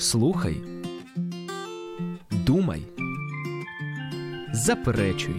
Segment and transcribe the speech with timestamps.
[0.00, 0.62] Слухай,
[2.30, 2.86] думай,
[4.52, 5.34] заперечуй.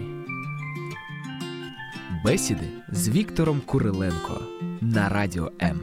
[2.24, 4.40] Бесіди з Віктором Куриленко
[4.80, 5.80] на радіо М.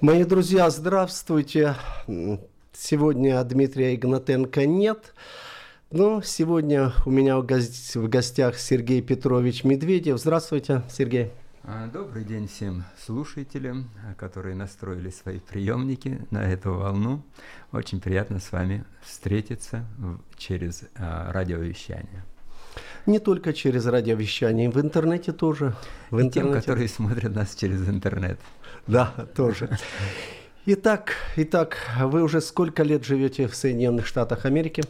[0.00, 1.76] Мои друзья, здравствуйте.
[2.72, 5.14] Сегодня Дмитрия Игнатенко нет.
[5.96, 10.18] Но сегодня у меня в гос- в гостях Сергей Петрович Медведев.
[10.18, 11.30] Здравствуйте, Сергей.
[11.62, 17.22] А, Добрый день всем слушателям, которые настроили свои приемники на эту волну.
[17.70, 19.86] Очень приятно с вами встретиться
[20.36, 22.24] через а, радиовещание.
[23.06, 25.76] Не только через радиовещание, в интернете тоже.
[26.10, 26.60] В И тем, интернете.
[26.60, 28.40] которые смотрят нас через интернет.
[28.88, 29.70] Да, тоже.
[30.66, 34.82] Итак, итак, вы уже сколько лет живете в Соединенных Штатах Америки?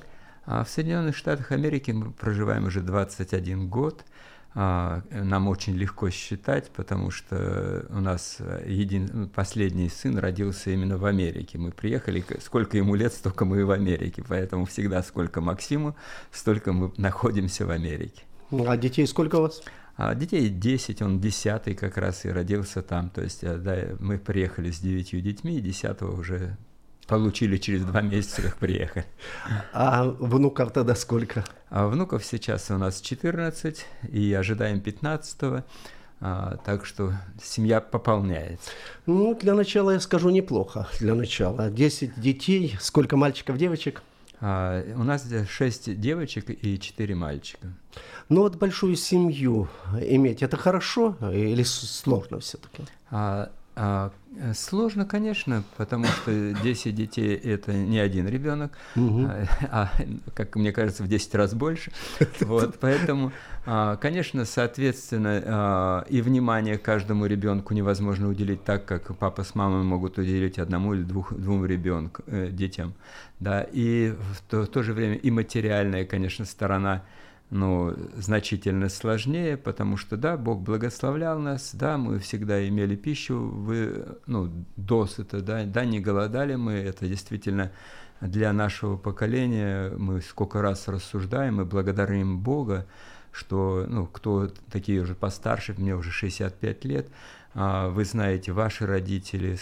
[0.47, 4.05] А в Соединенных Штатах Америки мы проживаем уже 21 год.
[4.57, 9.11] А, Нам очень легко считать, потому что у нас э, един...
[9.13, 11.59] ну, последний сын родился именно в Америке.
[11.59, 14.23] Мы приехали, сколько ему лет, столько мы и в Америке.
[14.29, 15.97] Поэтому всегда сколько Максиму,
[16.31, 18.23] столько мы находимся в Америке.
[18.53, 19.61] А детей сколько у вас?
[19.97, 23.11] А детей 10, он 10 как раз и родился там.
[23.11, 26.57] То есть э, да, мы приехали с 9 детьми, и 10 уже
[27.15, 29.07] получили через два месяца, как приехали.
[29.73, 31.45] А внуков тогда сколько?
[31.71, 35.65] А внуков сейчас у нас 14 и ожидаем 15
[36.21, 38.71] а, так что семья пополняется.
[39.07, 40.89] Ну, для начала я скажу неплохо.
[40.99, 41.71] Для начала.
[41.71, 42.77] 10 детей.
[42.81, 44.03] Сколько мальчиков, девочек?
[44.41, 47.69] А, у нас 6 девочек и 4 мальчика.
[48.29, 49.69] Ну, вот большую семью
[50.01, 52.83] иметь, это хорошо или сложно все-таки?
[53.11, 59.91] А, а, э, сложно, конечно, потому что 10 детей это не один ребенок, а, а,
[60.35, 61.91] как мне кажется, в 10 раз больше.
[62.41, 63.33] Вот, поэтому,
[63.67, 69.83] а, конечно, соответственно, а, и внимание каждому ребенку невозможно уделить так, как папа с мамой
[69.83, 72.95] могут уделить одному или двух, двум ребенку, э, детям.
[73.41, 77.03] Да, и в то, в то же время и материальная, конечно, сторона
[77.55, 84.19] ну, значительно сложнее, потому что, да, Бог благословлял нас, да, мы всегда имели пищу, вы,
[84.27, 87.71] ну, досыта, да, да, не голодали мы, это действительно
[88.21, 92.87] для нашего поколения, мы сколько раз рассуждаем и благодарим Бога,
[93.31, 97.09] что, ну, кто такие уже постарше, мне уже 65 лет,
[97.55, 99.57] а, вы знаете, ваши родители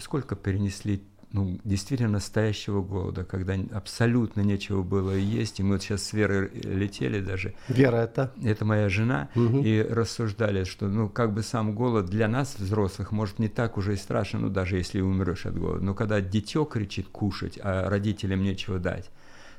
[0.00, 1.00] сколько перенесли
[1.36, 5.60] ну, действительно настоящего голода, когда абсолютно нечего было есть.
[5.60, 8.32] И мы вот сейчас с Верой летели даже, Вера это?
[8.42, 9.62] это моя жена, Мгм.
[9.62, 13.92] и рассуждали, что, ну, как бы сам голод для нас, взрослых, может, не так уже
[13.92, 15.84] и страшно, ну, даже если умрешь от голода.
[15.84, 19.10] Но когда дитё кричит кушать, а родителям нечего дать,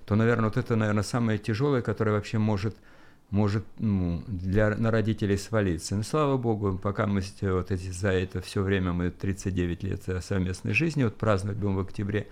[0.07, 2.75] то, наверное, вот это, наверное, самое тяжелое, которое вообще может
[3.29, 5.95] может ну, для, на родителей свалиться.
[5.95, 10.21] Но слава богу, пока мы вот эти, за это все время, мы 39 лет э,
[10.21, 12.27] совместной жизни, вот праздновать будем в октябре,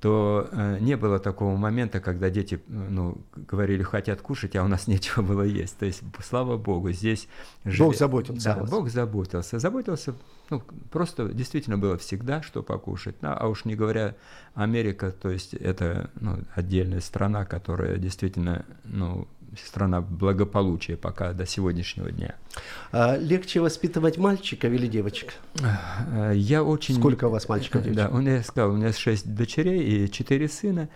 [0.00, 4.86] то э, не было такого момента, когда дети ну, говорили, хотят кушать, а у нас
[4.88, 5.78] нечего было есть.
[5.78, 7.28] То есть, слава богу, здесь...
[7.78, 8.64] Бог заботился Да.
[8.64, 9.58] Бог заботился.
[9.58, 10.14] Заботился,
[10.50, 10.60] ну,
[10.90, 13.16] просто действительно было всегда что покушать.
[13.22, 14.16] Ну, а уж не говоря,
[14.54, 19.26] Америка, то есть это ну, отдельная страна, которая действительно, ну,
[19.64, 22.34] страна благополучия пока до сегодняшнего дня.
[22.92, 25.34] А легче воспитывать мальчиков или девочек?
[26.12, 26.96] Э, Я очень...
[26.96, 28.12] Сколько у вас мальчиков, Да, девочек?
[28.14, 30.88] у меня, я сказал, у меня шесть дочерей и четыре сына.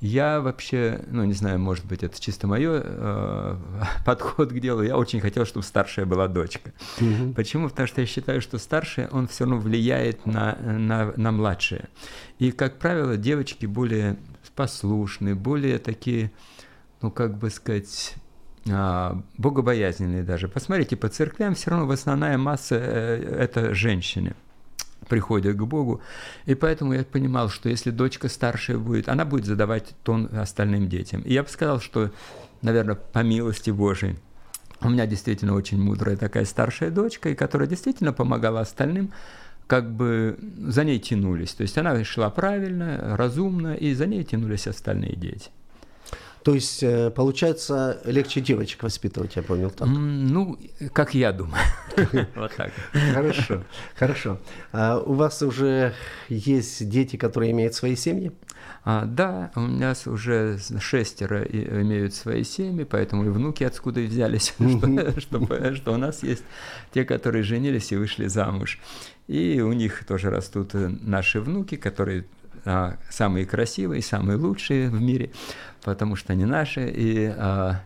[0.00, 2.84] Я вообще, ну, не знаю, может быть, это чисто мое
[4.06, 4.82] подход к делу.
[4.82, 6.72] Я очень хотел, чтобы старшая была дочка.
[7.00, 7.34] Мгм.
[7.34, 7.68] Почему?
[7.68, 11.88] Потому что я считаю, что старшая, он все равно влияет на, на, на младшее.
[12.38, 14.16] И, как правило, девочки более
[14.54, 16.30] послушные, более такие,
[17.00, 18.14] ну, как бы сказать,
[18.70, 20.48] а, богобоязненные даже.
[20.48, 24.34] Посмотрите, по церквям все равно в основная масса э, это женщины
[25.08, 26.00] приходят к Богу.
[26.44, 31.22] И поэтому я понимал, что если дочка старшая будет, она будет задавать тон остальным детям.
[31.22, 32.10] И я бы сказал, что,
[32.62, 34.16] наверное, по милости Божией,
[34.80, 39.12] у меня действительно очень мудрая такая старшая дочка, и которая действительно помогала остальным,
[39.66, 41.52] как бы за ней тянулись.
[41.52, 45.50] То есть она шла правильно, разумно, и за ней тянулись остальные дети.
[46.42, 49.88] То есть, э, получается, легче девочек воспитывать, я понял так.
[49.88, 50.58] Ну,
[50.92, 51.62] как я думаю.
[52.34, 52.72] Вот так.
[53.12, 53.64] Хорошо,
[53.96, 54.38] хорошо.
[54.72, 55.94] А у вас уже
[56.28, 58.32] есть дети, которые имеют свои семьи?
[58.84, 64.54] А, да, у нас уже шестеро имеют свои семьи, поэтому и внуки откуда и взялись,
[65.18, 66.44] что у нас есть
[66.92, 68.78] те, которые женились и вышли замуж.
[69.26, 72.24] И у них тоже растут э, наши внуки, которые
[72.64, 75.30] а, самые красивые, самые лучшие в мире,
[75.82, 76.88] потому что они наши.
[76.88, 77.80] И а,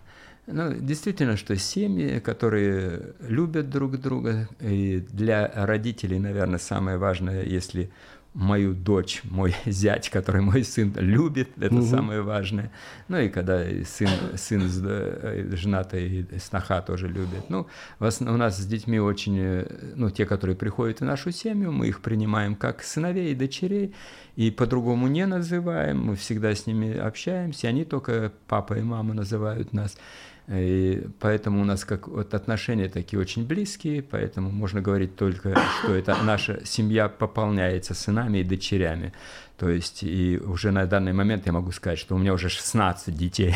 [0.47, 7.91] Ну, действительно, что семьи, которые любят друг друга, и для родителей, наверное, самое важное, если
[8.35, 11.85] мою дочь, мой зять, который мой сын любит, это угу.
[11.85, 12.71] самое важное.
[13.09, 17.49] Ну и когда сын, сын э, женатый и сноха тоже любит.
[17.49, 17.67] Ну,
[18.01, 22.01] у нас с детьми очень, э, ну, те, которые приходят в нашу семью, мы их
[22.01, 23.95] принимаем как сыновей и дочерей,
[24.37, 29.73] и по-другому не называем, мы всегда с ними общаемся, они только папа и мама называют
[29.73, 29.99] нас.
[30.49, 35.95] И поэтому у нас как вот отношения такие очень близкие, поэтому можно говорить только, что
[35.95, 39.13] это наша семья пополняется сынами и дочерями.
[39.57, 43.17] То есть и уже на данный момент я могу сказать, что у меня уже 16
[43.17, 43.55] детей.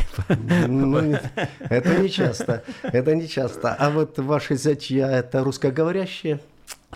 [0.69, 1.19] Ну,
[1.59, 3.75] это не часто, это не часто.
[3.75, 6.41] А вот ваши зятья это русскоговорящие?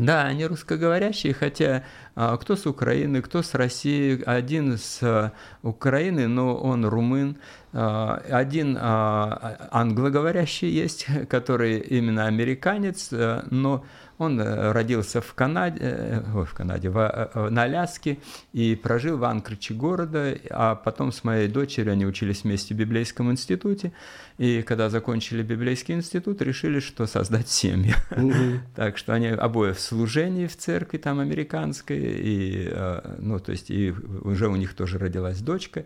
[0.00, 4.22] Да, они русскоговорящие, хотя а, кто с Украины, кто с России.
[4.24, 5.32] Один с а,
[5.62, 7.36] Украины, но он румын.
[7.74, 13.84] А, один англоговорящий есть, который именно американец, а, но
[14.20, 18.18] он э, родился в Канаде, э, ой, в Канаде, в, э, на Аляске
[18.52, 23.30] и прожил в Анкриче города, а потом с моей дочерью они учились вместе в библейском
[23.30, 23.92] институте,
[24.38, 27.94] и когда закончили библейский институт, решили, что создать семью.
[28.74, 32.72] Так что они обои в служении в церкви там американской, и,
[33.18, 33.92] ну, то есть, и
[34.22, 35.84] уже у них тоже родилась дочка,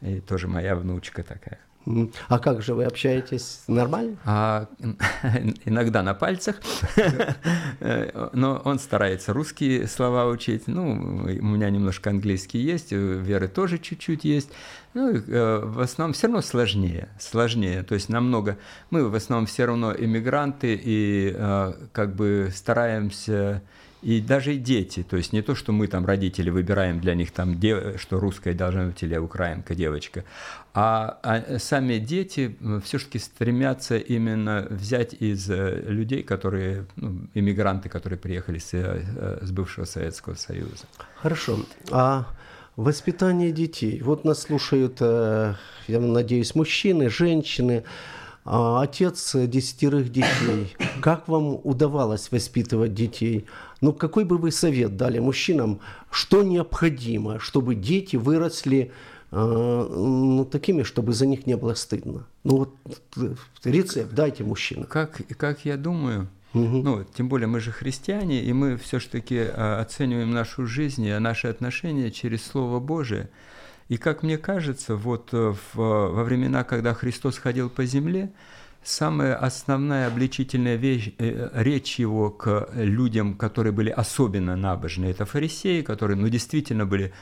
[0.00, 1.60] и тоже моя внучка такая.
[2.28, 3.62] А как же вы общаетесь?
[3.66, 4.16] Нормально?
[4.24, 4.66] А,
[5.64, 6.56] иногда на пальцах,
[8.32, 10.66] но он старается русские слова учить.
[10.66, 14.50] Ну, у меня немножко английский есть, у Веры тоже чуть-чуть есть.
[14.92, 17.82] Ну, э, в основном все равно сложнее, сложнее.
[17.84, 18.58] То есть намного...
[18.90, 23.62] Мы в основном все равно иммигранты и э, как бы стараемся
[24.02, 27.32] и даже и дети, то есть не то, что мы там родители выбираем для них
[27.32, 27.60] там,
[27.96, 30.24] что русская должна быть или украинка девочка,
[30.72, 38.18] а, а сами дети все-таки стремятся именно взять из э, людей, которые, ну, иммигранты, которые
[38.18, 40.86] приехали с, э, с бывшего Советского Союза.
[41.16, 41.58] Хорошо.
[41.90, 42.26] А
[42.76, 44.00] воспитание детей.
[44.02, 45.54] Вот нас слушают, э,
[45.88, 47.84] я надеюсь, мужчины, женщины.
[48.44, 50.74] А отец десятерых детей.
[51.02, 53.46] Как вам удавалось воспитывать детей?
[53.80, 55.80] Ну, какой бы вы совет дали мужчинам,
[56.10, 58.92] что необходимо, чтобы дети выросли
[59.30, 62.26] э, ну, такими, чтобы за них не было стыдно?
[62.44, 63.30] Ну, вот
[63.64, 64.86] рецепт дайте мужчинам.
[64.86, 66.82] Как, как я думаю, Угу.
[66.82, 71.46] Ну, тем более мы же христиане, и мы все-таки а, оцениваем нашу жизнь и наши
[71.46, 73.28] отношения через Слово Божие.
[73.88, 78.30] И как мне кажется, вот э, в, во времена, когда Христос ходил по земле,
[78.82, 85.82] самая основная обличительная вещь, э, речь его к людям, которые были особенно набожны, это фарисеи,
[85.82, 87.12] которые ну, действительно были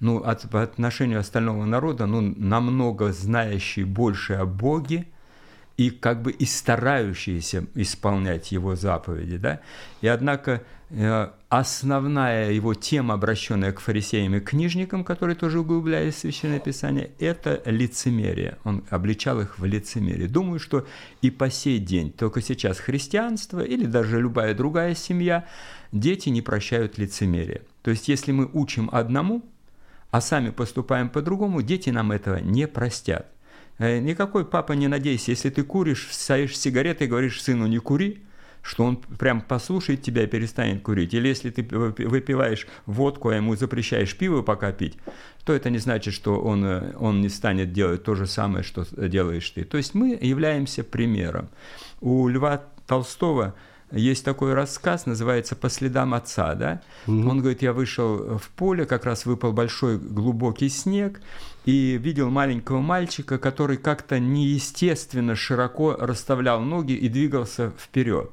[0.00, 5.06] ну, от, по отношению остального народа ну, намного знающие больше о Боге,
[5.76, 9.38] и как бы и старающиеся исполнять его заповеди.
[9.38, 9.60] Да?
[10.00, 10.60] И однако э,
[11.48, 17.62] основная его тема, обращенная к фарисеям и книжникам, которые тоже углублялись в Священное Писание, это
[17.64, 18.58] лицемерие.
[18.64, 20.28] Он обличал их в лицемерие.
[20.28, 20.86] Думаю, что
[21.22, 25.46] и по сей день, только сейчас христианство или даже любая другая семья,
[25.92, 27.62] дети не прощают лицемерие.
[27.82, 29.42] То есть если мы учим одному,
[30.10, 33.28] а сами поступаем по-другому, дети нам этого не простят.
[33.78, 38.22] Э, никакой папа не надейся, если ты куришь, стоишь сигаретой и говоришь сыну не кури,
[38.62, 41.12] что он прям послушает тебя и перестанет курить.
[41.14, 44.96] Или если ты выпиваешь водку, а ему запрещаешь пиво пока пить,
[45.44, 48.86] то это не значит, что он, э, он не станет делать то же самое, что
[49.08, 49.64] делаешь ты.
[49.64, 51.48] То есть мы являемся примером.
[52.00, 53.54] У Льва Толстого
[53.90, 56.54] есть такой рассказ, называется «По следам отца».
[56.54, 56.80] Да?
[57.06, 57.28] Mm-hmm.
[57.28, 61.20] Он говорит, я вышел в поле, как раз выпал большой глубокий снег,
[61.64, 68.30] и видел маленького мальчика, который как-то неестественно широко расставлял ноги и двигался вперед.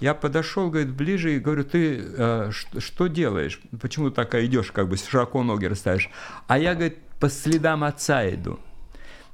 [0.00, 3.60] Я подошел, говорит, ближе и говорю, ты э, что, что делаешь?
[3.80, 6.10] Почему так идешь, как бы широко ноги расставишь?
[6.46, 8.58] А я, говорит, по следам отца иду.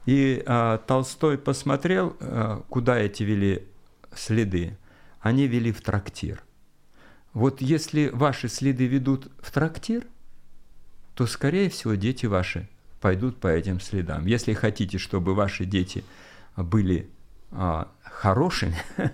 [0.06, 3.64] И э, Толстой посмотрел, э, куда эти вели
[4.14, 4.76] следы
[5.26, 6.42] они вели в трактир.
[7.32, 10.06] Вот если ваши следы ведут в трактир,
[11.14, 12.68] то, скорее всего, дети ваши
[13.00, 14.26] пойдут по этим следам.
[14.26, 16.04] Если хотите, чтобы ваши дети
[16.56, 17.10] были
[17.50, 18.76] а, хорошими,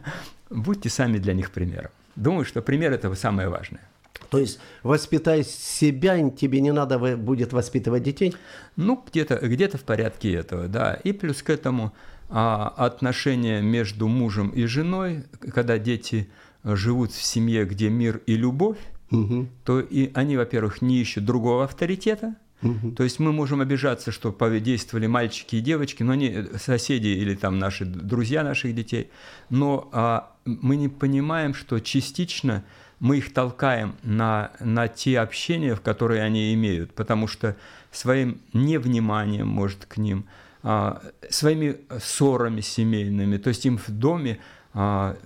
[0.53, 1.91] будьте сами для них примером.
[2.17, 3.83] Думаю, что пример– это самое важное.
[4.31, 8.35] То есть воспитай себя, тебе не надо будет воспитывать детей?
[8.77, 10.95] Ну, где-то где в порядке этого, да.
[10.95, 11.93] И плюс к этому
[12.35, 16.31] а отношения между мужем и женой, когда дети
[16.65, 18.79] живут в семье, где мир и любовь,
[19.11, 19.49] угу.
[19.65, 22.93] то и они, во-первых, не ищут другого авторитета, Угу.
[22.93, 24.31] То есть мы можем обижаться, что
[24.61, 29.11] действовали мальчики и девочки, но они э, соседи или там наши друзья наших детей,
[29.51, 32.65] но а, мы не понимаем, что частично
[33.01, 37.57] мы их толкаем на, на те общения, в которые они имеют, потому что
[37.91, 40.25] своим невниманием, может, к ним,
[40.63, 44.39] а, своими ссорами семейными, то есть им в доме
[44.73, 45.17] а,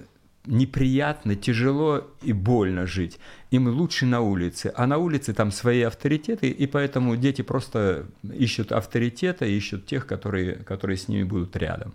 [0.46, 3.18] неприятно, тяжело и больно жить.
[3.50, 4.72] Им лучше на улице.
[4.74, 10.54] А на улице там свои авторитеты, и поэтому дети просто ищут авторитета, ищут тех, которые,
[10.54, 11.94] которые с ними будут рядом.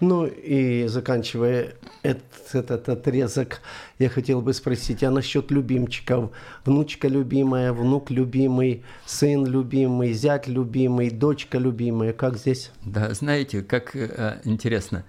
[0.00, 3.60] Ну и заканчивая этот, этот отрезок,
[3.98, 6.30] я хотел бы спросить, а насчет любимчиков?
[6.64, 12.72] Внучка любимая, внук любимый, сын любимый, зять любимый, дочка любимая, как здесь?
[12.84, 15.04] Да, знаете, как э, интересно,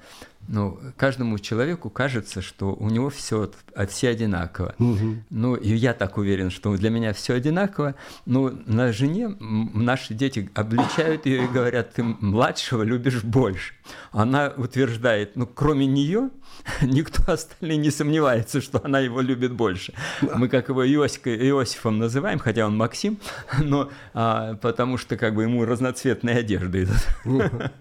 [0.47, 3.51] ну, каждому человеку кажется, что у него все,
[3.87, 4.75] все одинаково.
[4.79, 5.15] Угу.
[5.29, 7.95] Ну, и я так уверен, что для меня все одинаково.
[8.25, 13.73] Но на жене наши дети обличают ее и говорят, ты младшего любишь больше.
[14.11, 16.29] Она утверждает, ну, кроме нее,
[16.81, 19.93] никто остальные не сомневается, что она его любит больше.
[20.21, 23.17] Мы как его Иосиф, Иосифом называем, хотя он Максим,
[23.63, 27.71] но а, потому что как бы ему разноцветные одежды идут.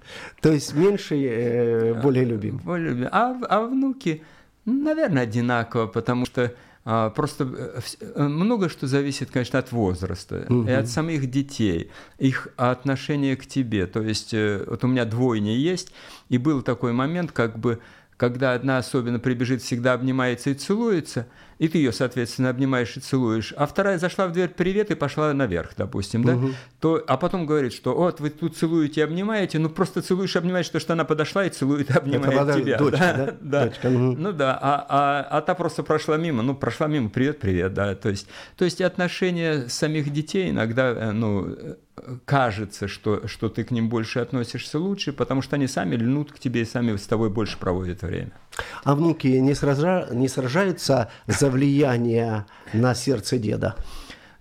[0.41, 2.61] То есть меньше, э, более любим.
[3.11, 4.23] А, а внуки,
[4.65, 6.53] наверное, одинаково, потому что
[6.87, 10.69] а, просто э, э, много что зависит, конечно, от возраста угу.
[10.69, 13.87] и от самих детей, их отношения к тебе.
[13.87, 15.93] То есть э, вот у меня двойня есть,
[16.29, 17.81] и был такой момент, как бы
[18.17, 21.27] когда одна особенно прибежит, всегда обнимается и целуется,
[21.59, 25.33] и ты ее, соответственно, обнимаешь и целуешь, а вторая зашла в дверь «привет» и пошла
[25.33, 26.51] наверх, допустим, да, угу.
[26.81, 30.39] то, а потом говорит, что вот вы тут целуете и обнимаете, ну просто целуешь и
[30.39, 32.79] обнимаешь, то, что она подошла и целует и обнимает Это тебя.
[32.79, 33.17] Дочка, да?
[33.17, 33.37] да?
[33.41, 33.67] да.
[33.67, 34.17] Дочка, угу.
[34.19, 37.95] Ну да, а, а, а та просто прошла мимо, ну прошла мимо, привет, привет, да,
[37.95, 41.57] то есть, то есть отношения самих детей иногда, э, ну,
[42.25, 46.39] кажется, что, что ты к ним больше относишься лучше, потому что они сами льнут к
[46.39, 48.33] тебе и сами с тобой больше проводят время.
[48.85, 50.09] А внуки не, сража...
[50.11, 53.77] не сражаются за влияние на сердце деда?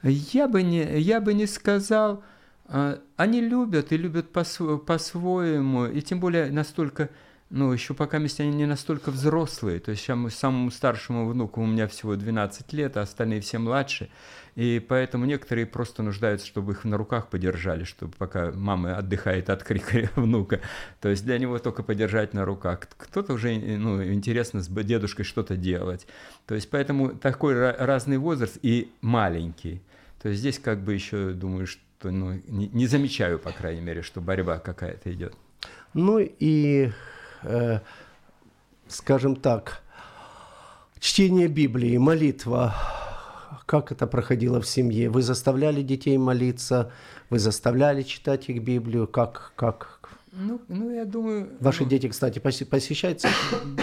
[0.03, 2.24] Я бы не, я бы не сказал.
[2.65, 7.10] А, они любят и любят по-своему, и тем более настолько
[7.56, 9.80] ну, еще пока они не настолько взрослые.
[9.80, 14.10] То есть самому старшему внуку у меня всего 12 лет, а остальные все младше.
[14.56, 19.64] И поэтому некоторые просто нуждаются, чтобы их на руках подержали, чтобы пока мама отдыхает от
[19.64, 20.62] крика внука.
[21.00, 22.80] То есть для него только подержать на руках.
[22.98, 26.08] Кто-то уже ну, интересно с дедушкой что-то делать.
[26.48, 29.84] То есть поэтому такой разный возраст и маленький.
[30.24, 34.02] То есть здесь как бы еще думаю, что ну, не, не замечаю, по крайней мере,
[34.02, 35.36] что борьба какая-то идет.
[35.94, 36.92] Ну и
[37.44, 37.80] э,
[38.88, 39.82] скажем так,
[41.00, 42.76] чтение Библии, молитва,
[43.66, 45.10] как это проходило в семье?
[45.10, 46.92] Вы заставляли детей молиться,
[47.30, 50.00] вы заставляли читать их Библию, как, как?
[50.36, 51.48] Ну, ну, я думаю...
[51.60, 53.30] Ваши ну, дети, кстати, посещаются?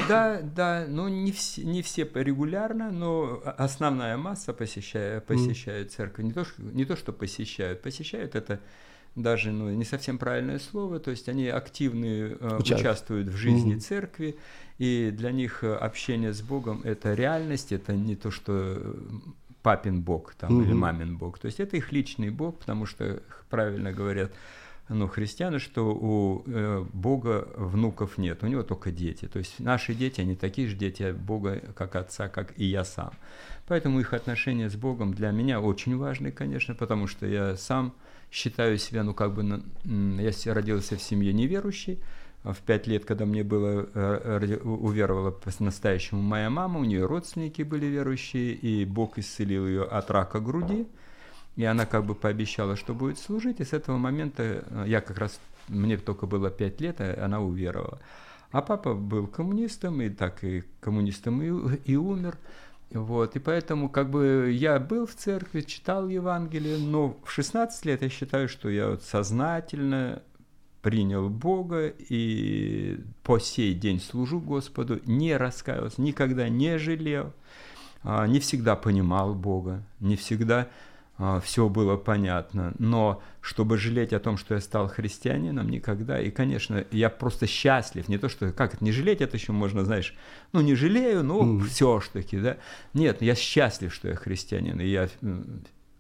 [0.09, 5.97] Да, да, ну не все, не все регулярно, но основная масса посещает, посещают mm.
[5.97, 6.25] церковь.
[6.25, 8.59] Не то, что, не то, что посещают, посещают это
[9.17, 13.81] даже ну, не совсем правильное слово, то есть они активно э, участвуют в жизни mm-hmm.
[13.81, 14.37] церкви,
[14.79, 18.97] и для них э, общение с Богом это реальность, это не то, что
[19.62, 20.64] папин Бог там, mm-hmm.
[20.64, 24.33] или мамин Бог, то есть это их личный Бог, потому что правильно говорят
[24.90, 29.29] ну, христианы, что у э, Бога внуков нет, у него только дети.
[29.29, 33.12] То есть наши дети, они такие же дети Бога, как Отца, как и я сам.
[33.69, 37.95] Поэтому их отношения с Богом для меня очень важны, конечно, потому что я сам
[38.30, 42.00] считаю себя, ну как бы, я родился в семье неверующей,
[42.42, 47.87] в пять лет, когда мне было, э, уверовала по-настоящему моя мама, у нее родственники были
[47.87, 50.87] верующие, и Бог исцелил ее от рака груди,
[51.56, 55.18] и она как бы пообещала, что будет служить, и с этого момента э, я как
[55.18, 58.00] раз, мне только было пять лет, а она уверовала.
[58.52, 62.37] А папа был коммунистом, и так и коммунистом и, и умер.
[62.92, 68.02] Вот, и поэтому как бы я был в церкви, читал Евангелие, но в 16 лет
[68.02, 70.23] я считаю, что я вот сознательно
[70.82, 77.32] принял Бога и по сей день служу Господу, не раскаивался, никогда не жалел,
[78.02, 80.68] а, не всегда понимал Бога, не всегда
[81.45, 82.75] все было понятно.
[82.79, 86.21] Но чтобы жалеть о том, что я стал христианином, никогда.
[86.21, 88.09] И, конечно, я просто счастлив.
[88.09, 90.15] Не то, что как это не жалеть, это еще можно, знаешь,
[90.53, 91.65] ну не жалею, но mm.
[91.65, 92.57] все ж таки, да.
[92.95, 94.81] Нет, я счастлив, что я христианин.
[94.81, 95.09] И я,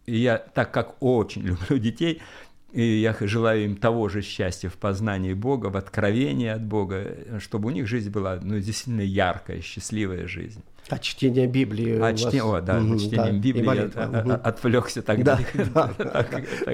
[0.06, 2.22] и я так как очень люблю детей,
[2.72, 7.68] и я желаю им того же счастья в познании Бога, в откровении от Бога, чтобы
[7.68, 10.62] у них жизнь была ну, действительно яркая, счастливая жизнь.
[10.90, 14.32] А чтение Библии а, чтение, О, да, угу, чтением да, Библии я угу.
[14.32, 15.38] отвлекся тогда.
[15.72, 16.26] Да, да,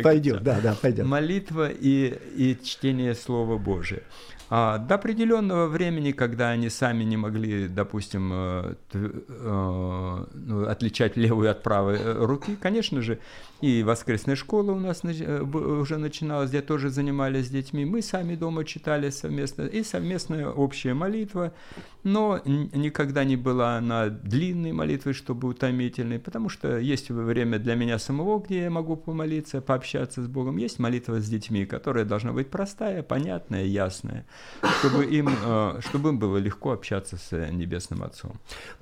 [0.02, 1.06] пойдем, да, да, пойдем.
[1.06, 4.02] Молитва и, и чтение Слова Божия.
[4.48, 11.50] А, до определенного времени, когда они сами не могли, допустим, э, э, ну, отличать левую
[11.50, 13.18] от правой э, руки, конечно же,
[13.60, 17.84] и воскресная школа у нас уже начиналась, где тоже занимались с детьми.
[17.84, 21.52] Мы сами дома читали совместно, и совместная общая молитва,
[22.02, 27.98] но никогда не была она длинной молитвой, чтобы утомительной, потому что есть время для меня
[27.98, 30.56] самого, где я могу помолиться, пообщаться с Богом.
[30.56, 34.26] Есть молитва с детьми, которая должна быть простая, понятная, ясная
[34.80, 38.32] чтобы им, э, чтобы им было легко общаться с Небесным Отцом.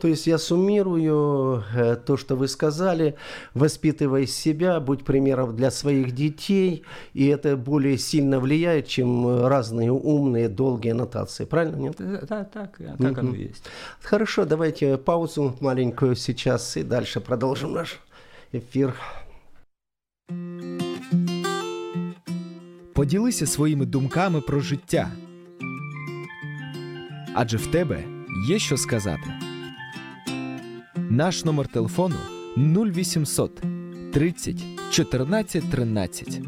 [0.00, 3.16] То есть я суммирую э, то, что вы сказали,
[3.54, 6.83] воспитывай себя, будь примером для своих детей,
[7.13, 11.45] и это более сильно влияет, чем разные умные, долгие аннотации.
[11.45, 11.95] Правильно, нет?
[11.97, 13.19] Да, так, так угу.
[13.19, 13.65] оно и есть.
[14.01, 17.99] Хорошо, давайте паузу маленькую сейчас и дальше продолжим наш
[18.53, 18.93] эфир.
[22.93, 25.21] Поділися своїми думками про життя –
[27.33, 28.03] адже в тебе
[28.47, 29.33] є що сказати.
[30.95, 32.15] Наш номер телефону
[32.57, 33.61] 0800
[34.14, 36.40] 30 14 13.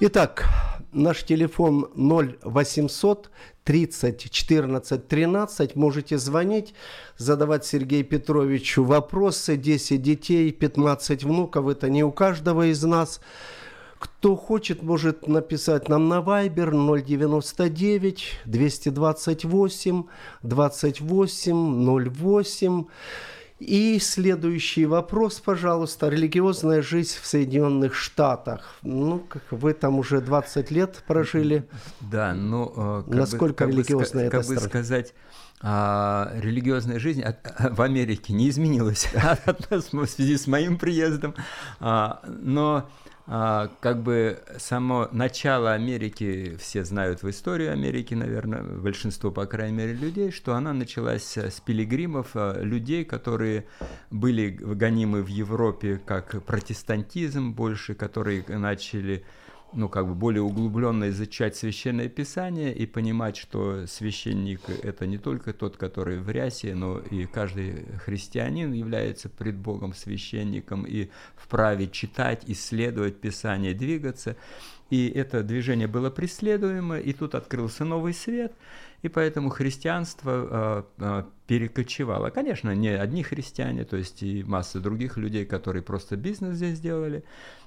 [0.00, 0.44] Итак,
[0.92, 3.30] наш телефон 0800
[3.64, 5.76] 30 14 13.
[5.76, 6.74] Можете звонить,
[7.16, 9.56] задавать Сергею Петровичу вопросы.
[9.56, 11.68] 10 детей, 15 внуков.
[11.68, 13.22] Это не у каждого из нас.
[14.04, 16.70] Кто хочет, может написать нам на Viber
[17.02, 20.04] 099 228
[20.42, 22.84] 28 08.
[23.60, 26.10] И следующий вопрос, пожалуйста.
[26.10, 28.76] Религиозная жизнь в Соединенных Штатах.
[28.82, 31.66] Ну, как вы там уже 20 лет прожили.
[32.00, 32.74] Да, ну...
[32.76, 35.14] Э, Насколько бы, как религиозная бы, эта Как бы сказать,
[35.66, 37.24] а, религиозная жизнь
[37.58, 39.08] в Америке не изменилась
[39.80, 41.34] в связи с моим приездом.
[41.80, 42.90] А, но
[43.26, 49.78] а, как бы само начало Америки, все знают в истории Америки, наверное, большинство, по крайней
[49.78, 53.66] мере, людей, что она началась с пилигримов, а, людей, которые
[54.10, 59.24] были гонимы в Европе как протестантизм больше, которые начали
[59.74, 65.52] ну, как бы более углубленно изучать священное писание и понимать, что священник– это не только
[65.52, 72.44] тот, который в рясе, но и каждый христианин является пред Богом священником и вправе читать,
[72.46, 74.36] исследовать Писание, двигаться.
[74.90, 78.52] И это движение было преследуемо, и тут открылся новый свет,
[79.02, 82.30] и поэтому христианство э, э, перекочевало.
[82.30, 87.24] Конечно, не одни христиане, то есть и масса других людей, которые просто бизнес здесь делали,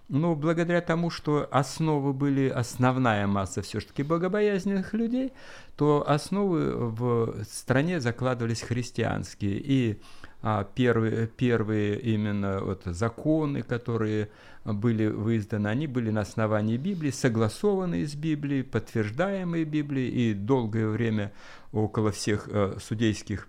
[0.09, 5.33] но благодаря тому, что основы были, основная масса все-таки богобоязненных людей,
[5.75, 9.59] то основы в стране закладывались христианские.
[9.59, 10.01] И
[10.41, 14.29] а, первые, первые именно вот законы, которые
[14.63, 21.33] были выизданы, они были на основании Библии, согласованные с Библией, подтверждаемые Библией, и долгое время
[21.71, 23.47] около всех э, судейских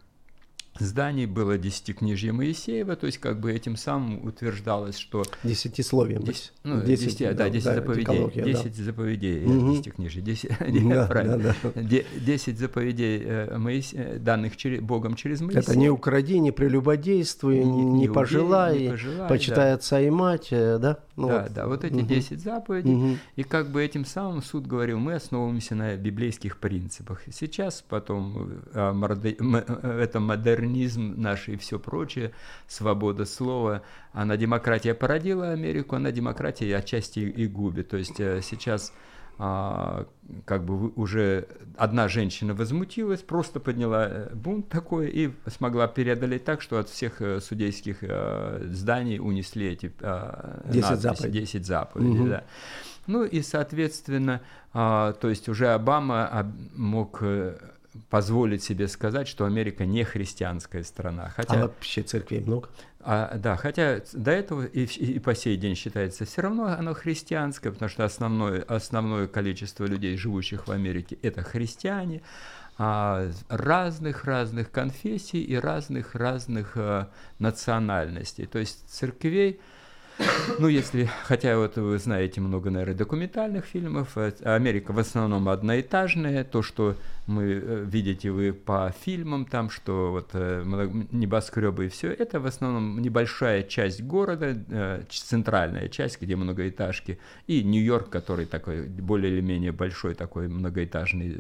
[0.81, 5.25] зданий было десятикнижье Моисеева, то есть как бы этим самым утверждалось, что...
[5.43, 6.23] Десятисловием.
[6.23, 8.43] Десять, ну, десять, десять, да, десять да, заповедей.
[8.43, 8.85] Десять да.
[8.85, 9.73] заповедей угу.
[9.73, 10.23] десятикнижья.
[10.23, 10.51] Десять,
[10.89, 11.39] да, правильно.
[11.39, 11.83] Да, да.
[12.21, 15.63] Десять заповедей э, Моисе, данных через, Богом через Моисея.
[15.63, 19.75] Это не укради, не прелюбодействуй, не, не, не, пожелай, не пожелай, почитай да.
[19.75, 20.99] отца и мать, э, да?
[21.17, 21.53] Ну, да, вот.
[21.53, 22.51] да, вот эти десять угу.
[22.51, 22.95] заповедей.
[22.95, 23.17] Угу.
[23.37, 27.23] И как бы этим самым суд говорил, мы основываемся на библейских принципах.
[27.33, 32.33] Сейчас потом э, это модерн модернизм наш и все прочее,
[32.67, 37.89] свобода слова, она демократия породила Америку, она демократия отчасти и губит.
[37.89, 38.93] То есть э, сейчас
[39.39, 40.07] а,
[40.45, 46.61] как бы уже одна женщина возмутилась, просто подняла э, бунт такой и смогла преодолеть так,
[46.61, 48.03] что от всех э, судейских
[48.73, 49.93] зданий унесли эти
[50.65, 51.41] 10 заповедей.
[51.41, 52.29] 10 заповедей угу.
[52.29, 52.45] да.
[53.07, 54.43] Ну и, соответственно,
[54.75, 57.23] а, то есть уже Обама мог
[58.11, 61.33] позволить себе сказать, что Америка не христианская страна.
[61.35, 62.69] Хотя, а вообще церквей много?
[63.01, 67.71] А, да, хотя до этого и, и по сей день считается все равно оно христианское,
[67.71, 72.23] потому что основное, основное количество людей, живущих в Америке, это христиане
[72.77, 78.47] а, разных-разных конфессий и разных-разных а, национальностей.
[78.47, 79.61] То есть церквей
[80.59, 86.45] Ну, если, хотя вот вы знаете много, наверное, документальных фильмов, э, Америка в основном одноэтажная,
[86.45, 86.97] то, что
[87.29, 90.65] мы э, видите вы по фильмам там, что вот э,
[91.13, 94.57] небоскребы и все, это в основном небольшая часть города,
[95.09, 101.37] центральная часть, где многоэтажки, и Нью-Йорк, который такой более или менее большой такой многоэтажный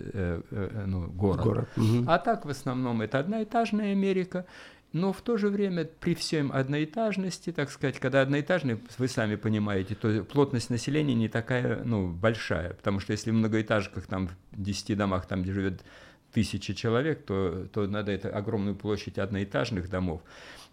[0.86, 1.44] ну, город.
[1.44, 1.68] город.
[1.76, 2.04] Угу.
[2.06, 4.44] А так в основном это одноэтажная Америка,
[4.92, 9.94] но в то же время при всем одноэтажности, так сказать, когда одноэтажный, вы сами понимаете,
[9.94, 14.96] то плотность населения не такая ну, большая, потому что если в многоэтажках, там в 10
[14.96, 15.84] домах, там где живет
[16.32, 20.22] тысячи человек, то, то надо это огромную площадь одноэтажных домов.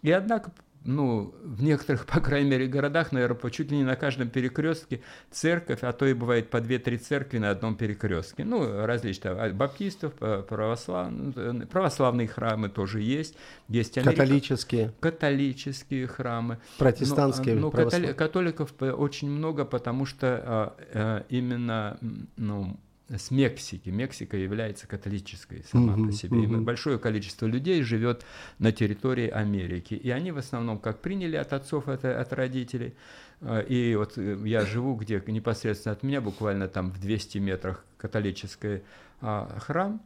[0.01, 0.51] И однако
[0.85, 5.79] ну, в некоторых, по крайней мере, городах, наверное, чуть ли не на каждом перекрестке церковь,
[5.81, 8.45] а то и бывает по две-три церкви на одном перекрестке.
[8.45, 13.35] Ну, различные, а, баптистов, православных, ну, православные храмы тоже есть.
[13.67, 14.93] есть Америка, католические.
[14.99, 16.59] Католические храмы.
[16.77, 17.55] Протестантские.
[17.55, 21.97] Но, но католи, католиков очень много, потому что а, а, именно,
[22.37, 22.77] ну,
[23.09, 23.89] с Мексики.
[23.89, 26.37] Мексика является католической сама uh-huh, по себе.
[26.37, 26.61] Uh-huh.
[26.61, 28.25] большое количество людей живет
[28.57, 29.93] на территории Америки.
[29.93, 32.95] И они в основном как приняли от отцов, от, от родителей.
[33.41, 37.85] А, и вот э, я живу, где непосредственно от меня, буквально там в 200 метрах
[37.97, 38.81] католический
[39.21, 40.01] а, храм.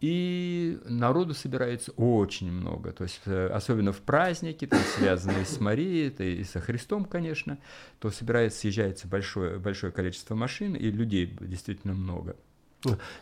[0.00, 6.10] И народу собирается очень много, то есть э, особенно в праздники, есть, связанные с Марией
[6.10, 7.58] то и со Христом, конечно,
[7.98, 12.36] то собирается, съезжается большое, большое количество машин, и людей действительно много.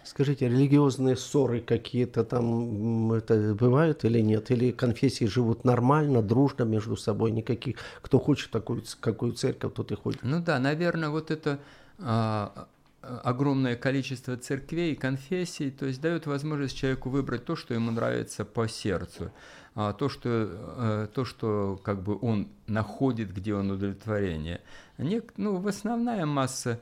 [0.04, 4.50] Скажите, религиозные ссоры какие-то там это бывают или нет?
[4.50, 7.76] Или конфессии живут нормально, дружно между собой, никаких?
[8.00, 10.20] Кто хочет такую, какую церковь, тот и ходит.
[10.22, 11.60] Ну да, наверное, вот это
[11.98, 12.68] а,
[13.02, 18.68] огромное количество церквей, конфессий, то есть дает возможность человеку выбрать то, что ему нравится по
[18.68, 19.32] сердцу,
[19.74, 24.60] а то, что, э, то, что как бы он находит, где он удовлетворение.
[24.98, 26.80] Нек, ну, в основная масса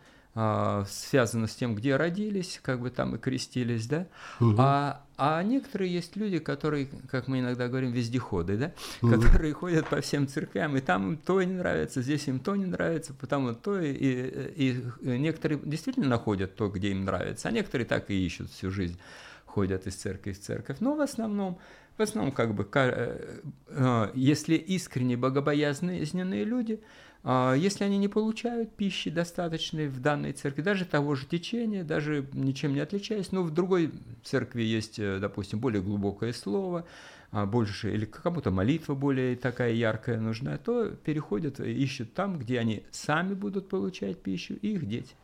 [0.88, 4.06] связано с тем, где родились, как бы там и крестились, да.
[4.40, 4.54] Угу.
[4.58, 8.72] А, а некоторые есть люди, которые, как мы иногда говорим, вездеходы, да,
[9.02, 9.20] угу.
[9.20, 12.66] которые ходят по всем церквям, и там им то не нравится, здесь им то не
[12.66, 17.86] нравится, потому то, и, и, и некоторые действительно находят то, где им нравится, а некоторые
[17.86, 18.98] так и ищут всю жизнь,
[19.44, 20.76] ходят из церкви в церковь.
[20.80, 21.58] Но в основном
[21.96, 28.74] в основном, как бы, э, э, если искренне богобоязненные люди, а, если они не получают
[28.74, 33.50] пищи достаточной в данной церкви, даже того же течения, даже ничем не отличаясь, но в
[33.50, 36.86] другой церкви есть, э, допустим, более глубокое слово,
[37.30, 42.84] а, больше, или кому-то молитва более такая яркая нужна, то переходят, ищут там, где они
[42.90, 45.14] сами будут получать пищу, и их дети.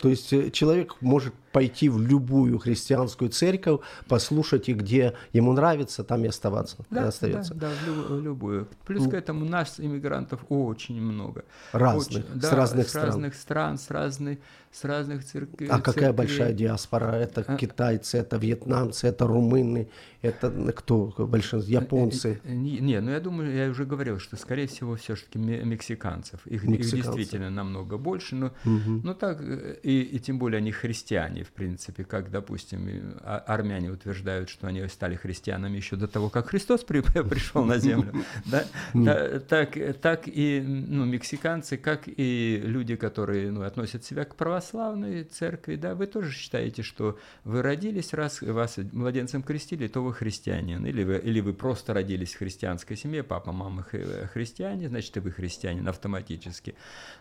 [0.00, 6.04] То есть э, человек может пойти в любую христианскую церковь, послушать и где ему нравится,
[6.04, 6.76] там и оставаться.
[6.88, 7.52] Да, остается.
[7.54, 8.68] да, да в любую.
[8.86, 11.44] Плюс к этому нас иммигрантов очень много.
[11.72, 13.06] Разных, очень, с да, разных с стран.
[13.06, 14.38] разных стран, с разных,
[14.70, 15.68] с разных церквей.
[15.68, 17.16] А какая большая диаспора?
[17.16, 19.88] Это а, китайцы, это вьетнамцы, это румыны,
[20.22, 21.72] это кто большинство?
[21.72, 22.40] Японцы?
[22.44, 26.46] Э, не, не, ну я думаю, я уже говорил, что скорее всего все-таки мексиканцев.
[26.46, 29.00] Их, их действительно намного больше, но, угу.
[29.02, 33.90] но так, э, и, и тем более они христиане, в принципе, как, допустим, а, армяне
[33.90, 38.12] утверждают, что они стали христианами еще до того, как Христос при, пришел на землю.
[38.44, 38.64] Да?
[39.40, 45.76] Так, так и ну, мексиканцы, как и люди, которые ну, относят себя к православной церкви,
[45.76, 51.04] да, вы тоже считаете, что вы родились, раз вас младенцем крестили, то вы христианин, или
[51.04, 55.86] вы, или вы просто родились в христианской семье, папа, мама христиане, значит, и вы христианин
[55.88, 56.74] автоматически.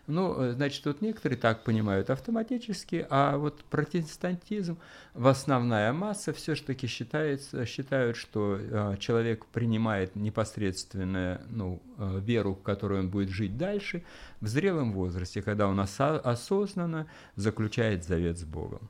[0.07, 3.63] Ну, значит, вот некоторые так понимают автоматически, а вот
[4.07, 4.77] протестантизм,
[5.13, 12.63] в основная масса все-таки считается, считают, что э, человек принимает непосредственную ну, э, веру, в
[12.63, 14.03] которой он будет жить дальше,
[14.41, 18.89] в зрелом возрасте, когда он осо- осознанно заключает завет с Богом.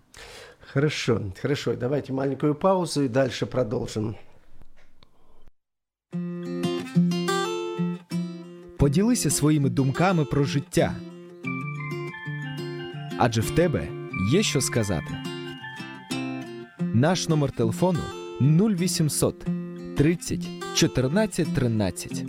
[0.73, 1.75] Хорошо, хорошо.
[1.75, 4.15] Давайте маленькую паузу и дальше продолжим.
[8.77, 10.95] Поділися своїми думками про життя.
[13.19, 15.17] Адже в тебе є що сказати.
[16.79, 17.99] Наш номер телефону
[18.41, 19.45] 0800
[19.97, 22.25] 30 14 13.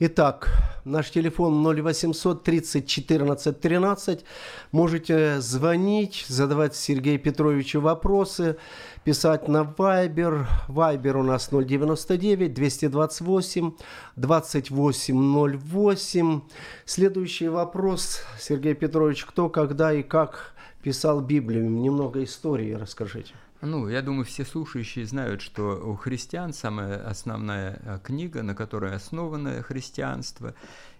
[0.00, 0.48] Итак,
[0.84, 4.24] наш телефон 0800 30 14 13.
[4.72, 8.56] Можете звонить, задавать Сергею Петровичу вопросы,
[9.04, 10.46] писать на Viber.
[10.68, 13.72] Viber у нас 099 228
[14.16, 16.40] 2808.
[16.84, 21.70] Следующий вопрос, Сергей Петрович, кто, когда и как писал Библию?
[21.70, 23.34] Немного истории расскажите.
[23.64, 28.92] Ну, я думаю, все слушающие знают, что у христиан самая основная э, книга, на которой
[28.92, 30.56] основано христианство,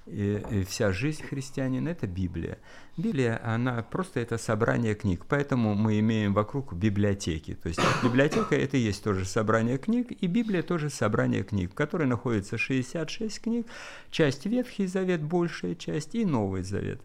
[0.07, 2.59] и, и вся жизнь христианина– это Библия.
[2.97, 7.55] Библия, она просто это собрание книг, поэтому мы имеем вокруг библиотеки.
[7.55, 11.75] То есть библиотека– это и есть тоже собрание книг, и Библия тоже собрание книг, в
[11.75, 13.67] которой находится 66 книг,
[14.11, 17.01] часть Ветхий Завет, большая часть, и Новый Завет.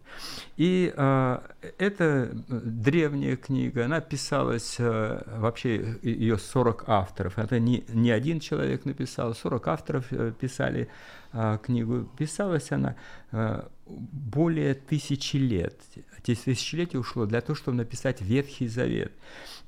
[0.58, 1.38] И э,
[1.78, 8.84] это древняя книга, она писалась, э, вообще ее 40 авторов, это не, не один человек
[8.84, 10.88] написал, 40 авторов э, писали
[11.32, 12.08] э, книгу.
[12.18, 12.94] Писалась она
[13.32, 15.74] э, более тысячи лет.
[16.22, 19.12] Тысячелетие ушло для того, чтобы написать Ветхий Завет.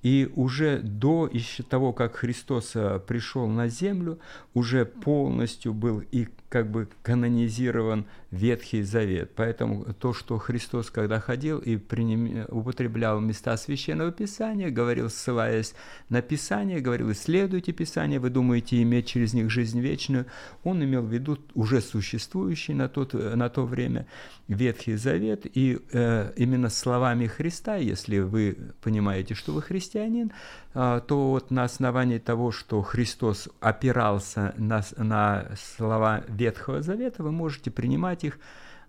[0.03, 4.19] И уже до еще того, как Христос э, пришел на землю,
[4.55, 9.33] уже полностью был и как бы канонизирован Ветхий Завет.
[9.35, 12.47] Поэтому то, что Христос, когда ходил и приним...
[12.49, 15.75] употреблял места Священного Писания, говорил, ссылаясь
[16.09, 20.27] на Писание, говорил, исследуйте Писание, вы думаете иметь через них жизнь вечную,
[20.63, 24.07] он имел в виду уже существующий на, тот, на то время
[24.47, 30.31] Ветхий Завет, и э, именно словами Христа, если вы понимаете, что вы христианин,
[30.75, 37.33] э, то вот на основании того, что Христос опирался на, на слова Ветхого Завета, вы
[37.33, 38.39] можете принимать их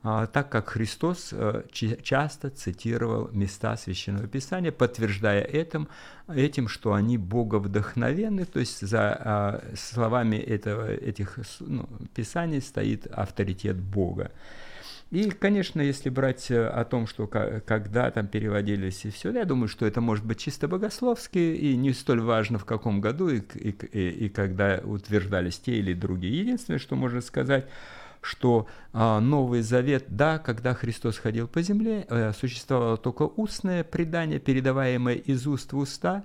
[0.03, 5.87] э, так, как Христос э, часто цитировал места Священного Писания, подтверждая этим,
[6.27, 13.77] этим что они боговдохновенны, то есть за э, словами этого, этих ну, Писаний стоит авторитет
[13.77, 14.31] Бога.
[15.11, 19.67] И, конечно, если брать э, о том, что когда там переводились и все, я думаю,
[19.67, 23.75] что это может быть чисто богословски и не столь важно в каком году и, и,
[23.91, 26.39] и, и когда утверждались те или другие.
[26.39, 27.67] Единственное, что можно сказать,
[28.21, 34.39] что а, Новый Завет, да, когда Христос ходил по земле, а, существовало только устное предание,
[34.39, 36.23] передаваемое из уст в уста,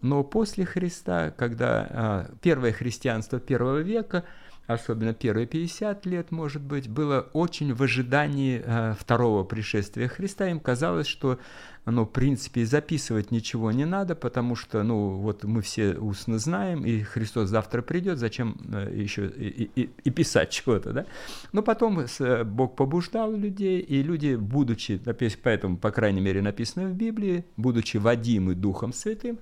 [0.00, 4.24] но после Христа, когда а, первое христианство первого века–
[4.66, 10.48] особенно первые 50 лет, может быть, было очень в ожидании э, второго пришествия Христа.
[10.48, 11.38] Им казалось, что,
[11.84, 16.84] ну, в принципе, записывать ничего не надо, потому что, ну, вот мы все устно знаем,
[16.84, 21.06] и Христос завтра придет, зачем э, еще и, и, и писать чего-то, да?
[21.52, 25.00] Но потом э, Бог побуждал людей, и люди, будучи,
[25.42, 29.38] поэтому, по крайней мере, написано в Библии, будучи водимы Духом Святым,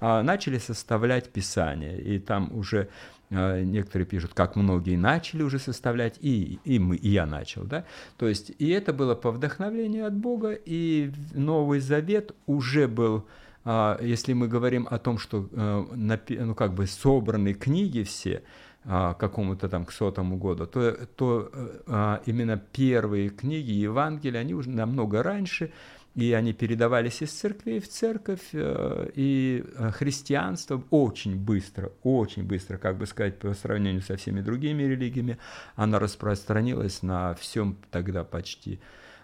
[0.00, 6.16] э, начали составлять Писание, и там уже а, некоторые пишут, как многие начали уже составлять,
[6.20, 7.64] и, и, мы, и я начал.
[7.64, 7.84] Да?
[8.16, 13.26] То есть, и это было по вдохновлению от Бога, и Новый Завет уже был,
[13.64, 18.42] а, если мы говорим о том, что э, ну, как бы собраны книги все,
[18.84, 21.50] а, какому-то там к сотому году, то, то
[21.86, 25.72] а, именно первые книги Евангелия, они уже намного раньше,
[26.18, 32.76] и они передавались из церкви в церковь, э, и э, христианство очень быстро, очень быстро,
[32.76, 35.38] как бы сказать, по сравнению со всеми другими религиями,
[35.76, 38.80] оно распространилось на всем тогда почти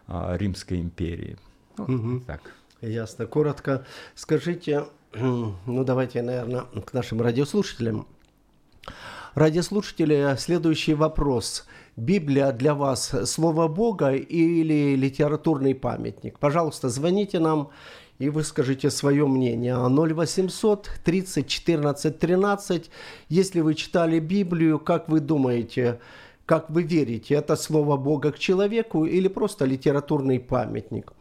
[0.06, 1.36] а, Римской империи.
[1.78, 2.20] Ну, угу.
[2.20, 2.54] Так.
[2.80, 3.26] Ясно.
[3.26, 8.06] Коротко скажите, ну давайте, наверное, к нашим радиослушателям.
[9.34, 11.66] Радиослушатели, следующий вопрос–
[11.96, 16.38] Библия для вас Слово Бога или литературный памятник?
[16.38, 17.70] Пожалуйста, звоните нам
[18.20, 19.74] и выскажите свое мнение.
[19.74, 22.90] 0800 30 14 13.
[23.28, 25.98] Если вы читали Библию, как вы думаете,
[26.46, 31.12] как вы верите, это Слово Бога к человеку или просто литературный памятник?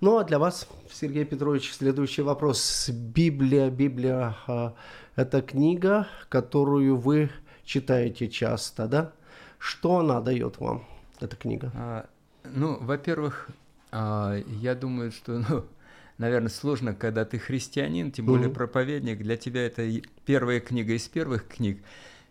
[0.00, 2.88] Ну а для вас, Сергей Петрович, следующий вопрос.
[2.90, 4.74] Библия, Библия а,–
[5.16, 7.30] это книга, которую вы
[7.66, 9.12] читаете часто, да?
[9.58, 10.86] Что она дает вам,
[11.20, 11.70] эта книга?
[11.74, 12.06] А,
[12.44, 13.48] ну, во-первых,
[13.90, 15.66] а, я думаю, что, ну,
[16.16, 18.54] наверное, сложно, когда ты христианин, тем более mm-hmm.
[18.54, 19.90] проповедник, для тебя это
[20.24, 21.82] первая книга из первых книг.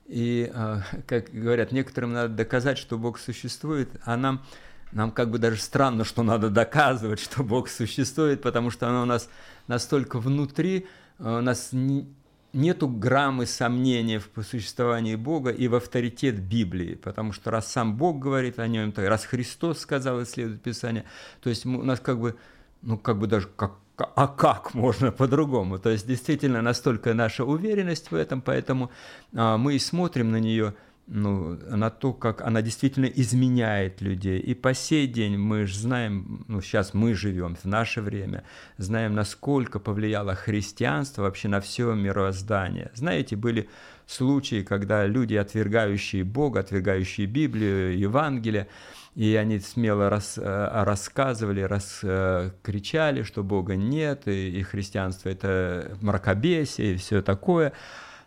[0.08, 4.43] И, а, как говорят, некоторым надо доказать, что Бог существует, а нам,
[4.91, 9.06] нам как бы даже странно, что надо доказывать, что Бог существует, потому что оно у
[9.06, 9.30] нас
[9.67, 10.88] настолько внутри,
[11.19, 12.08] а, у нас не,
[12.56, 18.20] нету граммы сомнения в существовании Бога и в авторитет Библии, потому что раз сам Бог
[18.20, 21.04] говорит о нем, то раз Христос сказал, исследует Писание,
[21.41, 22.36] то есть у нас как бы,
[22.82, 25.80] ну как бы даже как а как можно по-другому?
[25.80, 28.91] То есть действительно настолько наша уверенность в этом, поэтому
[29.34, 30.76] а, мы и смотрим на нее
[31.08, 34.39] ну, на то, как она действительно изменяет людей.
[34.39, 38.44] И по сей день мы же знаем, ну, сейчас мы живем в наше время,
[38.78, 42.91] знаем, насколько повлияло христианство вообще на все мироздание.
[42.96, 43.70] Знаете, были
[44.08, 48.68] случаи, когда люди, отвергающие Бога, отвергающие Библию, Евангелие,
[49.15, 56.96] и они смело рас, э, рассказывали, раскричали, что Бога нет, и, и христианство это мракобесие
[56.96, 57.74] и все такое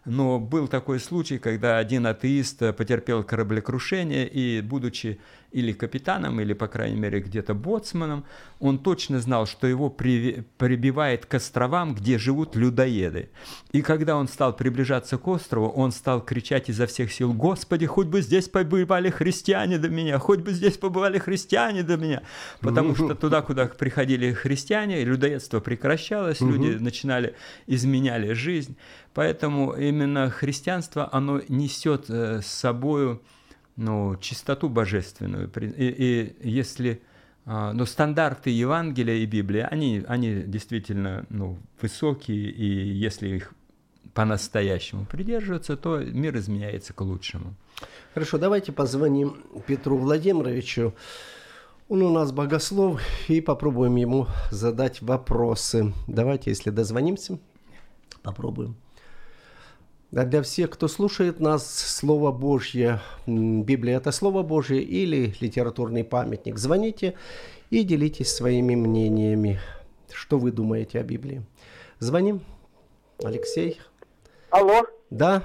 [0.08, 5.18] но был такой случай, когда один атеист потерпел кораблекрушение, и, будучи
[5.50, 8.24] или капитаном, или, по крайней мере, где-то боцманом,
[8.60, 13.30] он точно знал, что его прибивает к островам, где живут людоеды.
[13.72, 18.08] И когда он стал приближаться к острову, он стал кричать изо всех сил, «Господи, хоть
[18.08, 22.22] бы здесь побывали христиане до меня, хоть бы здесь побывали христиане до меня!»
[22.60, 27.34] Потому что туда, куда приходили христиане, людоедство прекращалось, люди начинали,
[27.66, 28.76] изменяли жизнь.
[29.18, 33.20] Поэтому именно христианство, оно несет э, с собой
[33.74, 35.50] ну, чистоту божественную.
[35.76, 37.02] И, и если
[37.44, 43.52] а, ну, стандарты Евангелия и Библии, они, они действительно ну, высокие, и если их
[44.14, 47.56] по-настоящему придерживаться, то мир изменяется к лучшему.
[48.14, 50.94] Хорошо, давайте позвоним Петру Владимировичу.
[51.88, 55.92] Он у нас богослов, и попробуем ему задать вопросы.
[56.06, 57.40] Давайте, если дозвонимся,
[58.22, 58.76] попробуем.
[60.14, 66.56] А для всех, кто слушает нас, Слово Божье, Библия– это Слово Божье или литературный памятник.
[66.56, 67.14] Звоните
[67.68, 69.60] и делитесь своими мнениями.
[70.10, 71.42] Что вы думаете о Библии?
[71.98, 72.40] Звоним.
[73.22, 73.80] Алексей.
[74.50, 74.82] Алло.
[75.10, 75.42] Да.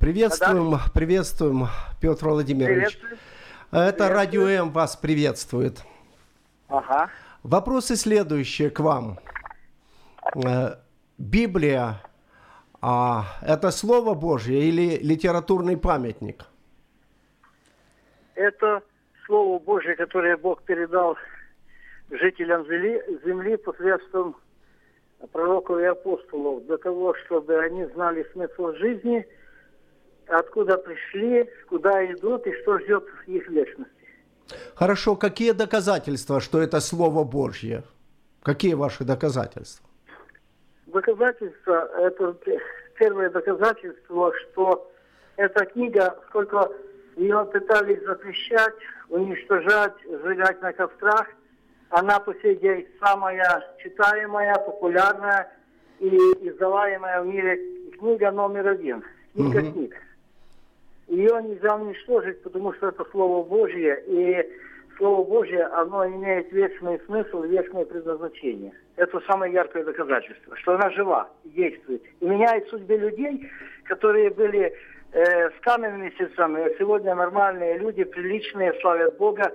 [0.00, 0.80] Приветствуем, да.
[0.92, 1.68] приветствуем,
[2.00, 2.98] Петр Владимирович.
[2.98, 3.18] Приветствую.
[3.70, 5.82] Это Радио М вас приветствует.
[6.68, 7.08] Ага.
[7.44, 9.20] Вопросы следующие к вам.
[10.34, 10.76] Э,
[11.18, 12.02] Библия
[12.80, 16.44] а это Слово Божье или литературный памятник?
[18.34, 18.82] Это
[19.26, 21.16] Слово Божье, которое Бог передал
[22.10, 24.36] жителям земли, земли посредством
[25.32, 29.26] пророков и апостолов, для того, чтобы они знали смысл жизни,
[30.28, 33.92] откуда пришли, куда идут и что ждет их вечности.
[34.74, 37.82] Хорошо, какие доказательства, что это Слово Божье?
[38.42, 39.85] Какие ваши доказательства?
[40.96, 42.34] Доказательства, это
[42.98, 44.90] первое доказательство, что
[45.36, 46.72] эта книга, сколько
[47.16, 48.72] ее пытались запрещать,
[49.10, 51.26] уничтожать, сжигать на кострах,
[51.90, 55.52] она по сей день самая читаемая, популярная
[56.00, 57.60] и издаваемая в мире
[57.98, 59.04] книга номер один.
[59.34, 59.72] Книга угу.
[59.72, 59.94] книг.
[61.08, 64.50] Ее нельзя уничтожить, потому что это Слово Божье, и
[64.96, 68.72] Слово Божье, оно имеет вечный смысл, вечное предназначение.
[68.96, 72.02] Это самое яркое доказательство, что она жива, действует.
[72.20, 73.50] И меняет судьбы людей,
[73.84, 74.72] которые были
[75.12, 76.62] э, с каменными сердцами.
[76.64, 79.52] А сегодня нормальные люди, приличные, славят Бога,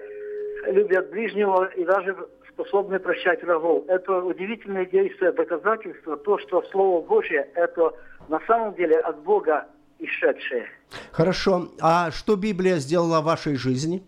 [0.67, 2.15] любят ближнего и даже
[2.49, 3.85] способны прощать врагов.
[3.87, 7.93] Это удивительное действие, доказательство, то, что Слово Божье, это
[8.29, 9.65] на самом деле от Бога
[9.97, 10.67] исшедшее.
[11.11, 11.69] Хорошо.
[11.81, 14.03] А что Библия сделала в вашей жизни?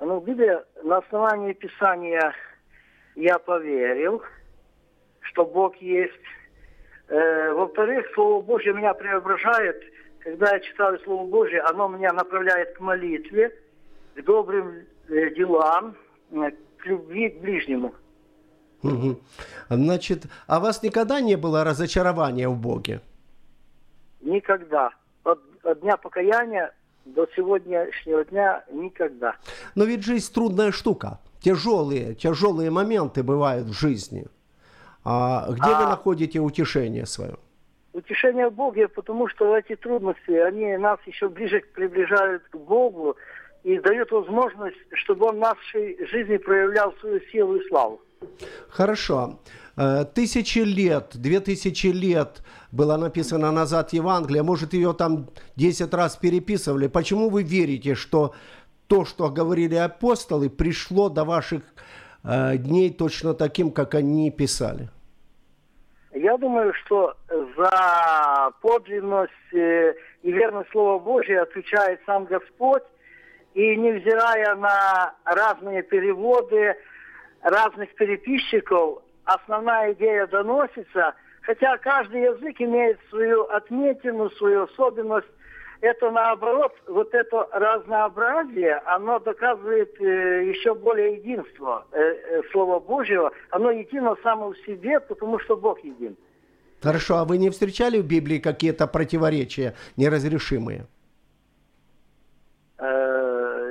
[0.00, 2.34] Ну, Библия на основании Писания
[3.14, 4.22] я поверил,
[5.20, 6.12] что Бог есть.
[7.08, 9.82] Э, во-вторых, Слово Божье меня преображает.
[10.20, 13.52] Когда я читаю Слово Божье, оно меня направляет к молитве,
[14.14, 15.96] к добрым э, делам,
[16.30, 17.94] э, к любви к ближнему.
[18.82, 19.20] Угу.
[19.68, 23.00] Значит, а у вас никогда не было разочарования в Боге?
[24.20, 24.90] Никогда.
[25.24, 26.72] От, от дня покаяния
[27.04, 29.36] до сегодняшнего дня никогда.
[29.74, 31.18] Но ведь жизнь трудная штука.
[31.42, 34.26] Тяжелые, тяжелые моменты бывают в жизни.
[35.04, 35.80] А где а...
[35.80, 37.34] вы находите утешение свое?
[37.92, 43.16] Утешение в Боге, потому что эти трудности, они нас еще ближе приближают к Богу
[43.64, 48.00] и дают возможность, чтобы Он в нашей жизни проявлял свою силу и славу.
[48.68, 49.40] Хорошо.
[49.76, 56.16] Э, тысячи лет, две тысячи лет было написано назад Евангелие, может ее там десять раз
[56.16, 56.86] переписывали.
[56.86, 58.32] Почему вы верите, что
[58.92, 61.62] то, что говорили апостолы, пришло до ваших
[62.24, 64.90] э, дней точно таким, как они писали?
[66.12, 67.14] Я думаю, что
[67.56, 72.82] за подлинность э, и верность Слова Божия отвечает сам Господь.
[73.54, 76.76] И невзирая на разные переводы
[77.40, 85.32] разных переписчиков, основная идея доносится, хотя каждый язык имеет свою отметину, свою особенность.
[85.82, 93.32] Это наоборот, вот это разнообразие, оно доказывает э, еще более единство э, э, Слова Божьего.
[93.50, 96.16] Оно едино само в себе, потому что Бог един.
[96.80, 100.86] Хорошо, а вы не встречали в Библии какие-то противоречия неразрешимые?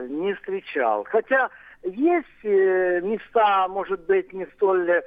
[0.10, 1.06] не встречал.
[1.06, 1.50] Хотя
[1.84, 5.02] есть э, места, может быть, не столь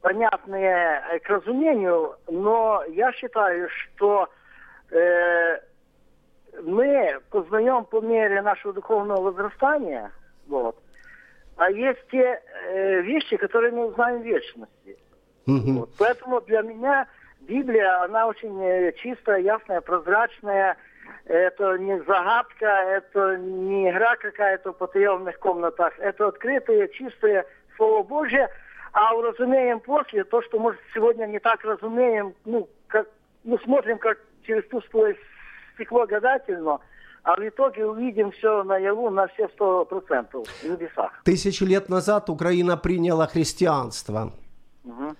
[0.00, 4.28] понятные к разумению, но я считаю, что
[4.90, 5.58] э,
[6.62, 10.10] мы познаем по мере нашего духовного возрастания,
[10.46, 10.76] вот,
[11.56, 14.98] а есть те э, вещи, которые мы узнаем в вечности.
[15.46, 15.90] Вот.
[15.98, 17.08] Поэтому для меня
[17.40, 20.76] Библия, она очень э, чистая, ясная, прозрачная.
[21.24, 25.98] Это не загадка, это не игра какая-то в потаенных комнатах.
[25.98, 27.46] Это открытое, чистое
[27.76, 28.48] Слово Божье.
[28.92, 33.08] А уразумеем после то, что, может, сегодня не так разумеем, ну, как,
[33.44, 35.16] ну, смотрим как через тусклое
[35.78, 36.80] стекло гадательно,
[37.22, 41.12] а в итоге увидим все наяву на все сто процентов в небесах.
[41.24, 44.32] Тысячи лет назад Украина приняла христианство.
[44.84, 45.14] Угу.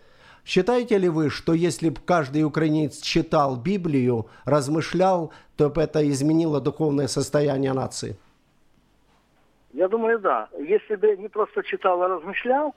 [0.45, 6.61] Считаете ли вы, что если бы каждый украинец читал Библию, размышлял, то бы это изменило
[6.61, 8.17] духовное состояние нации?
[9.73, 10.49] Я думаю, да.
[10.59, 12.75] Если бы не просто читал, а размышлял,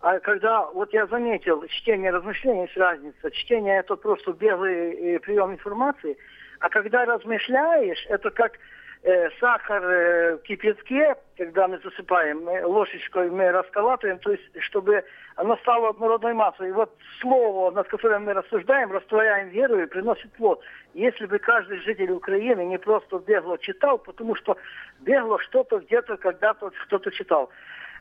[0.00, 3.30] а когда, вот я заметил, чтение размышления есть разница.
[3.30, 6.18] Чтение это просто беглый э, прием информации,
[6.60, 8.58] а когда размышляешь, это как
[9.02, 15.04] э, сахар э, в кипятке, когда мы засыпаем, мы ложечкой мы расколатываем, то есть чтобы
[15.36, 16.68] оно стало однородной массой.
[16.68, 20.62] И вот слово, над которым мы рассуждаем, растворяем веру и приносит плод.
[20.94, 24.56] Если бы каждый житель Украины не просто бегло читал, потому что
[25.00, 27.50] бегло что-то где-то когда-то кто-то читал.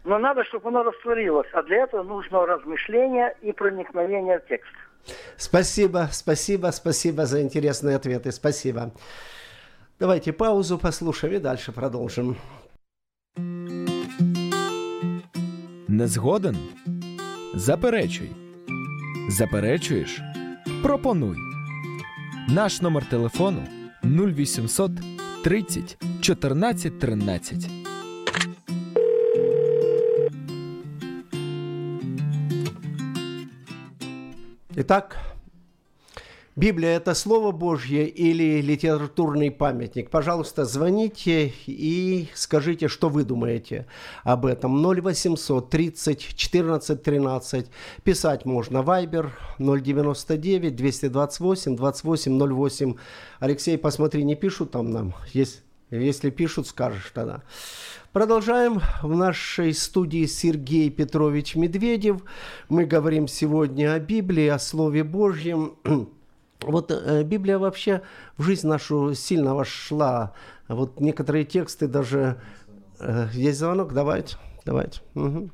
[0.05, 1.47] Но надо, чтобы оно растворилось.
[1.53, 4.71] А для этого нужно размышление и проникновение в текст.
[5.37, 8.31] Спасибо, спасибо, спасибо за интересные ответы.
[8.31, 8.91] Спасибо.
[9.99, 12.37] Давайте паузу послушаем и дальше продолжим.
[15.87, 16.57] Не згоден?
[17.53, 18.31] Заперечуй.
[19.29, 20.21] Заперечуєш?
[20.83, 21.37] Пропонуй.
[22.49, 23.63] Наш номер телефону
[24.03, 24.91] 0800
[25.43, 27.84] 30 14 13.
[34.77, 35.17] Итак,
[36.57, 40.09] Библия– это Слово Божье или литературный памятник?
[40.09, 43.87] Пожалуйста, звоните и скажите, что вы думаете
[44.25, 44.85] об этом.
[44.85, 47.67] 0800 30 14 13.
[48.03, 48.81] Писать можно.
[48.81, 52.95] Вайбер 099 228 28 08.
[53.39, 55.13] Алексей, посмотри, не пишут там нам?
[55.31, 57.41] Есть, если пишут, скажешь тогда.
[58.11, 58.79] Продолжаем.
[59.01, 62.21] В нашей студии Сергей Петрович Медведев.
[62.69, 65.75] Мы говорим сегодня о Библии, о Слове Божьем.
[66.61, 68.01] Вот э, Библия вообще
[68.37, 70.33] в жизнь нашу сильно вошла.
[70.67, 72.39] Вот некоторые тексты даже...
[72.99, 73.93] Э, есть звонок?
[73.93, 74.37] Давайте.
[74.63, 75.01] Давайте.
[75.13, 75.49] Угу.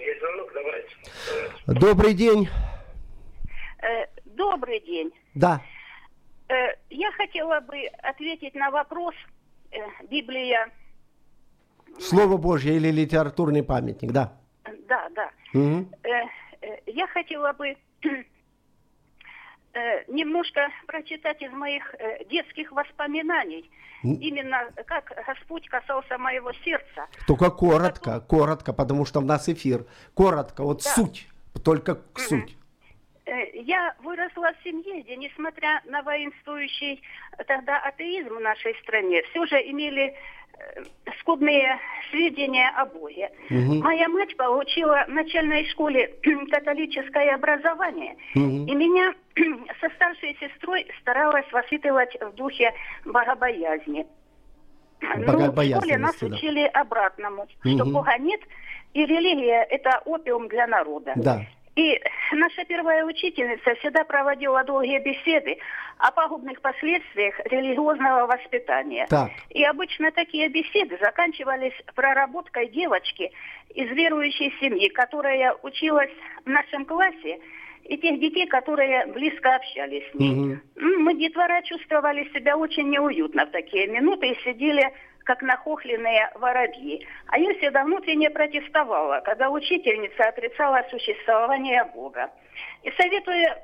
[0.00, 0.50] Есть звонок?
[0.52, 1.80] Давайте.
[1.80, 2.48] Добрый день.
[3.80, 5.12] Э, добрый день.
[5.34, 5.62] Да.
[6.48, 6.54] Э,
[6.90, 9.14] я хотела бы ответить на вопрос
[9.70, 9.78] э,
[10.10, 10.70] Библия...
[11.98, 14.32] Слово Божье или литературный памятник, да?
[14.88, 15.30] Да, да.
[15.52, 15.88] Угу.
[16.86, 17.76] Я хотела бы
[20.08, 21.94] немножко прочитать из моих
[22.28, 23.70] детских воспоминаний.
[24.02, 27.06] Именно как Господь касался моего сердца.
[27.26, 28.26] Только коротко, Потом...
[28.26, 29.86] коротко, потому что у нас эфир.
[30.14, 30.90] Коротко, вот да.
[30.90, 31.28] суть,
[31.64, 32.56] только суть.
[33.26, 37.02] Э, я выросла в семье, где, несмотря на воинствующий
[37.46, 40.14] тогда атеизм в нашей стране, все же имели
[41.20, 41.78] скудные
[42.10, 43.30] сведения о Боге.
[43.50, 43.82] Угу.
[43.82, 46.14] Моя мать получила в начальной школе
[46.50, 48.66] католическое образование, угу.
[48.66, 49.14] и меня
[49.80, 52.72] со старшей сестрой старалась воспитывать в духе
[53.04, 54.06] богобоязни.
[55.00, 56.26] Ну, в школе нас да.
[56.26, 57.74] учили обратному, угу.
[57.74, 58.40] что Бога нет,
[58.94, 61.12] и религия– это опиум для народа.
[61.16, 61.46] Да.
[61.76, 62.00] И
[62.32, 65.58] наша первая учительница всегда проводила долгие беседы
[65.98, 69.06] о пагубных последствиях религиозного воспитания.
[69.08, 69.30] Так.
[69.50, 73.32] И обычно такие беседы заканчивались проработкой девочки
[73.74, 76.12] из верующей семьи, которая училась
[76.44, 77.40] в нашем классе,
[77.84, 80.32] и тех детей, которые близко общались с ней.
[80.32, 80.60] Угу.
[81.00, 84.90] Мы, детвора, чувствовали себя очень неуютно в такие минуты и сидели
[85.24, 87.06] как нахохленные воробьи.
[87.28, 92.30] А я всегда внутренне протестовала, когда учительница отрицала существование Бога.
[92.82, 93.62] И советуя,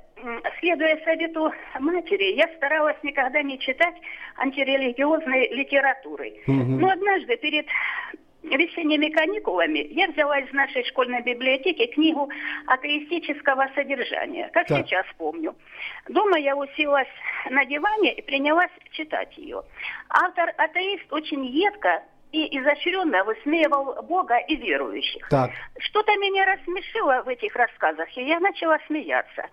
[0.58, 3.94] следуя совету матери, я старалась никогда не читать
[4.36, 6.32] антирелигиозной литературы.
[6.46, 6.80] Угу.
[6.80, 7.66] Но однажды перед
[8.42, 12.30] весенними каникулами я взяла из нашей школьной библиотеки книгу
[12.66, 14.78] атеистического содержания, как так.
[14.78, 15.54] сейчас помню.
[16.08, 17.08] Дома я уселась
[17.50, 19.62] на диване и принялась читать ее.
[20.08, 25.28] Автор атеист очень едко и изощренно высмеивал Бога и верующих.
[25.28, 25.50] Так.
[25.78, 29.46] Что-то меня рассмешило в этих рассказах, и я начала смеяться.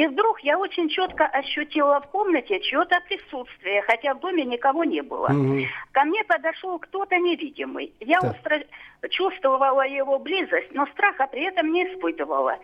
[0.00, 5.02] И вдруг я очень четко ощутила в комнате чье-то присутствие, хотя в доме никого не
[5.02, 5.26] было.
[5.26, 5.60] Угу.
[5.92, 7.92] Ко мне подошел кто-то невидимый.
[8.00, 8.30] Я так.
[8.30, 8.62] остро
[9.10, 12.56] чувствовала его близость, но страха при этом не испытывала.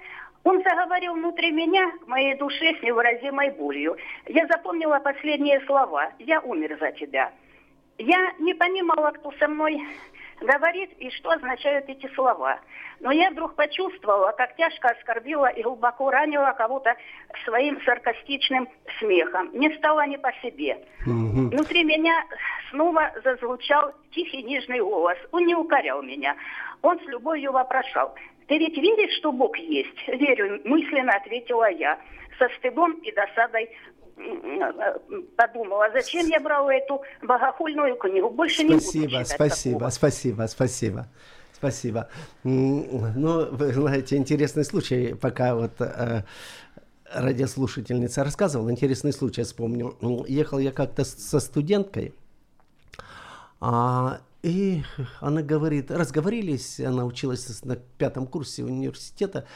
[0.44, 3.98] Он заговорил внутри меня, к моей душе с невыразимой болью.
[4.28, 6.12] Я запомнила последние слова.
[6.18, 7.32] «Я умер за тебя».
[7.98, 9.82] Я не понимала, кто со мной
[10.40, 12.60] говорит и что означают эти слова.
[13.00, 16.96] Но я вдруг почувствовала, как тяжко оскорбила и глубоко ранила кого-то
[17.44, 18.68] своим саркастичным
[18.98, 19.50] смехом.
[19.52, 20.78] Мне стало не по себе.
[21.06, 21.50] Угу.
[21.50, 22.24] Внутри меня
[22.70, 25.18] снова зазвучал тихий нежный голос.
[25.32, 26.36] Он не укорял меня.
[26.82, 28.14] Он с любовью вопрошал.
[28.48, 31.98] «Ты ведь веришь, что Бог есть?» «Верю», мысленно ответила я,
[32.38, 33.70] со стыдом и досадой
[35.36, 38.30] подумала, зачем я брала эту богохульную книгу.
[38.30, 39.90] Больше спасибо, не буду читать Спасибо, такого.
[39.90, 41.06] спасибо, спасибо.
[41.52, 42.08] Спасибо.
[42.44, 46.22] Ну, вы знаете, интересный случай, пока вот э,
[47.10, 49.96] радиослушательница рассказывала, интересный случай вспомнил.
[50.28, 52.14] Ехал я как-то со студенткой,
[53.60, 54.82] а, и
[55.20, 59.46] она говорит, разговорились, она училась на пятом курсе университета,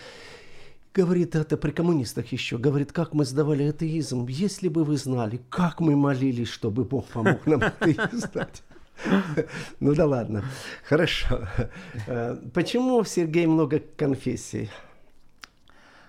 [0.93, 2.59] Говорит, это при коммунистах еще.
[2.59, 4.27] Говорит, как мы сдавали атеизм.
[4.27, 8.63] Если бы вы знали, как мы молились, чтобы Бог помог нам атеизм сдать.
[9.79, 10.45] Ну да ладно.
[10.85, 11.49] Хорошо.
[12.07, 14.69] Э, почему в Сергей много конфессий?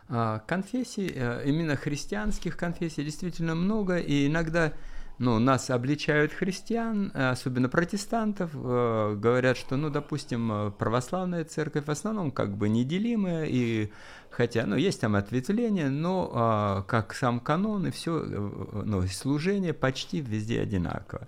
[0.10, 4.74] А, конфессий, э, именно христианских конфессий действительно много, и иногда
[5.22, 12.32] ну, нас обличают христиан, особенно протестантов, э, говорят, что, ну, допустим, православная церковь в основном
[12.32, 13.91] как бы неделимая, и
[14.32, 19.74] хотя, ну, есть там ответвления, но а, как сам канон и все, э, ну, служение
[19.74, 21.28] почти везде одинаково.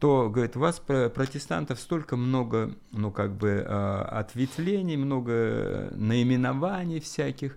[0.00, 7.56] То, говорит, у вас протестантов столько много, ну, как бы, ответвлений, много наименований всяких,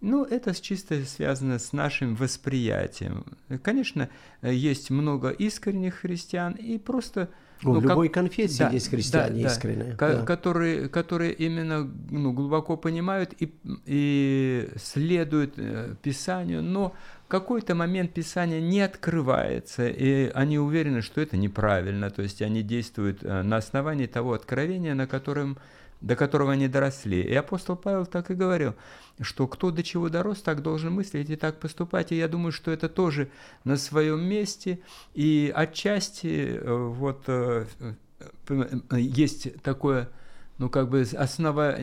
[0.00, 3.24] ну, это чисто связано с нашим восприятием.
[3.62, 4.08] Конечно,
[4.42, 7.30] есть много искренних христиан и просто...
[7.62, 8.22] Ну, ну, в любой как...
[8.22, 9.96] конфессии да, есть христиане да, искренние.
[9.98, 10.24] Да, да.
[10.24, 13.52] Которые, которые именно ну, глубоко понимают и,
[13.84, 16.94] и следуют э, Писанию, но
[17.26, 23.24] какой-то момент Писания не открывается, и они уверены, что это неправильно, то есть они действуют
[23.24, 25.58] э, на основании того откровения, на котором
[26.00, 27.20] до которого они доросли.
[27.20, 28.74] И апостол Павел так и говорил,
[29.20, 32.12] что кто до чего дорос, так должен мыслить и так поступать.
[32.12, 33.30] И я думаю, что это тоже
[33.64, 34.80] на своем месте.
[35.14, 37.66] И отчасти э, вот э,
[38.48, 40.08] э, есть такое,
[40.58, 41.78] ну как бы основа,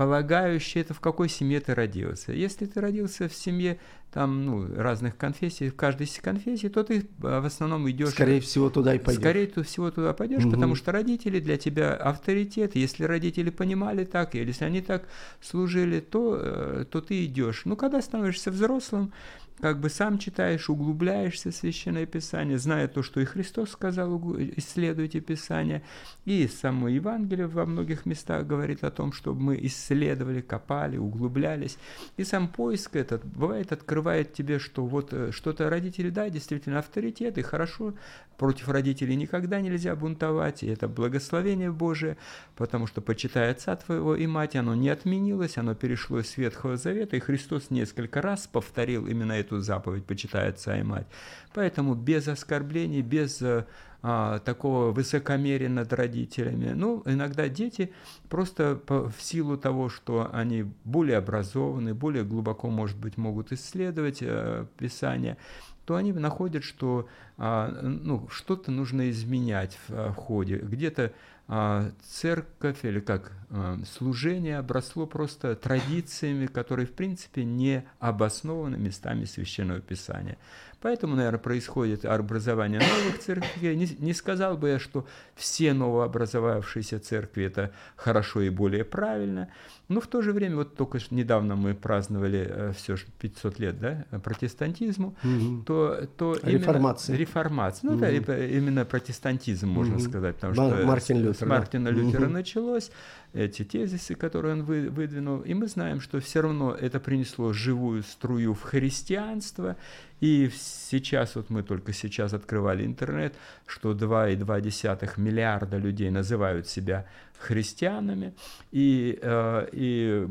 [0.00, 2.32] полагающее это в какой семье ты родился.
[2.32, 3.78] Если ты родился в семье
[4.10, 8.12] там ну, разных конфессий, в каждой конфессии, то ты в основном идешь.
[8.12, 9.20] Скорее всего, туда и пойдешь.
[9.20, 10.52] Скорее всего, туда пойдешь, угу.
[10.52, 12.76] потому что родители для тебя авторитет.
[12.76, 15.06] Если родители понимали так, или если они так
[15.42, 17.66] служили, то, то ты идешь.
[17.66, 19.12] Ну, когда становишься взрослым,
[19.60, 24.18] как бы сам читаешь, углубляешься в Священное Писание, зная то, что и Христос сказал,
[24.56, 25.82] исследуйте Писание,
[26.24, 31.78] и само Евангелие во многих местах говорит о том, чтобы мы исследовали, копали, углублялись.
[32.16, 37.38] И сам поиск этот, бывает, открывает тебе, что вот э, что-то родители, да, действительно авторитет,
[37.38, 37.94] и хорошо,
[38.40, 42.16] против родителей никогда нельзя бунтовать, и это благословение Божие,
[42.56, 47.16] потому что, почитая отца твоего и мать, оно не отменилось, оно перешло из Ветхого Завета,
[47.16, 51.06] и Христос несколько раз повторил именно эту эту заповедь, почитая отца и мать.
[51.52, 53.66] Поэтому без оскорблений, без э,
[54.02, 56.72] а, такого высокомерия над родителями.
[56.74, 57.92] Ну, иногда дети
[58.28, 64.18] просто по, в силу того, что они более образованы, более глубоко, может быть, могут исследовать
[64.22, 65.36] э, Писание,
[65.84, 70.56] то они находят, что а, ну, что-то нужно изменять в, в ходе.
[70.56, 71.12] Где-то
[71.52, 79.24] а, церковь или как а, служение обросло просто традициями, которые в принципе не обоснованы местами
[79.24, 80.38] Священного Писания.
[80.80, 83.74] Поэтому, наверное, происходит образование новых церквей.
[83.74, 89.48] Не, не сказал бы я, что все новообразовавшиеся церкви это хорошо и более правильно.
[89.90, 94.06] Но в то же время, вот только недавно мы праздновали все же 500 лет да,
[94.20, 95.64] протестантизму, угу.
[95.66, 97.16] то, то реформация.
[97.16, 97.90] реформация.
[97.90, 98.00] Ну угу.
[98.00, 100.02] да, именно протестантизм, можно угу.
[100.02, 100.36] сказать.
[100.36, 101.96] Потому что Мартин Лютер, с Мартина да.
[101.96, 102.32] Лютера угу.
[102.32, 102.92] началось
[103.32, 105.40] эти тезисы, которые он вы, выдвинул.
[105.40, 109.76] И мы знаем, что все равно это принесло живую струю в христианство.
[110.20, 113.34] И сейчас, вот мы только сейчас открывали интернет,
[113.66, 117.06] что 2,2 миллиарда людей называют себя
[117.40, 118.34] христианами.
[118.70, 120.28] И, э, и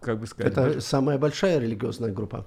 [0.00, 0.52] как бы сказать...
[0.52, 2.46] Это самая большая религиозная группа?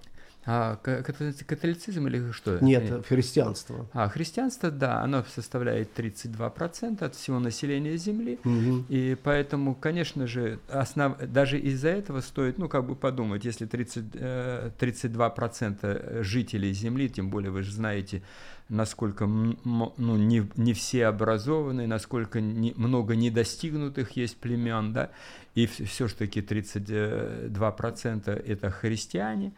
[0.50, 2.58] А католицизм или что?
[2.62, 3.86] Нет, Нет, христианство.
[3.91, 8.39] А, христианство, да, оно составляет 32% от всего населения Земли.
[8.45, 8.86] Угу.
[8.88, 11.18] И поэтому, конечно же, основ...
[11.18, 17.30] даже из-за этого стоит, ну, как бы подумать, если 30, 32% э, жителей Земли, тем
[17.30, 18.22] более вы же знаете,
[18.70, 25.10] насколько ну, не, не все образованы, насколько не, много недостигнутых есть племен, да,
[25.56, 29.52] и все-таки 32% это христиане,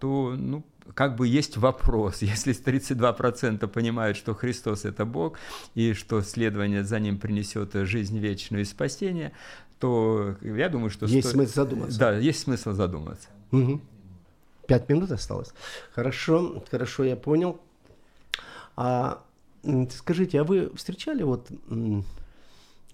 [0.00, 5.38] то, ну, как бы есть вопрос, если 32% понимают, что Христос– это Бог,
[5.74, 9.32] и что следование за Ним принесет жизнь вечную и спасение,
[9.78, 11.06] то я думаю, что...
[11.06, 11.36] Есть сто...
[11.36, 11.98] смысл задуматься.
[11.98, 13.28] Да, есть смысл задуматься.
[13.52, 13.80] Угу.
[14.66, 15.52] Пять минут осталось.
[15.92, 17.60] Хорошо, хорошо, я понял.
[18.76, 19.22] А
[19.90, 21.48] скажите, а вы встречали вот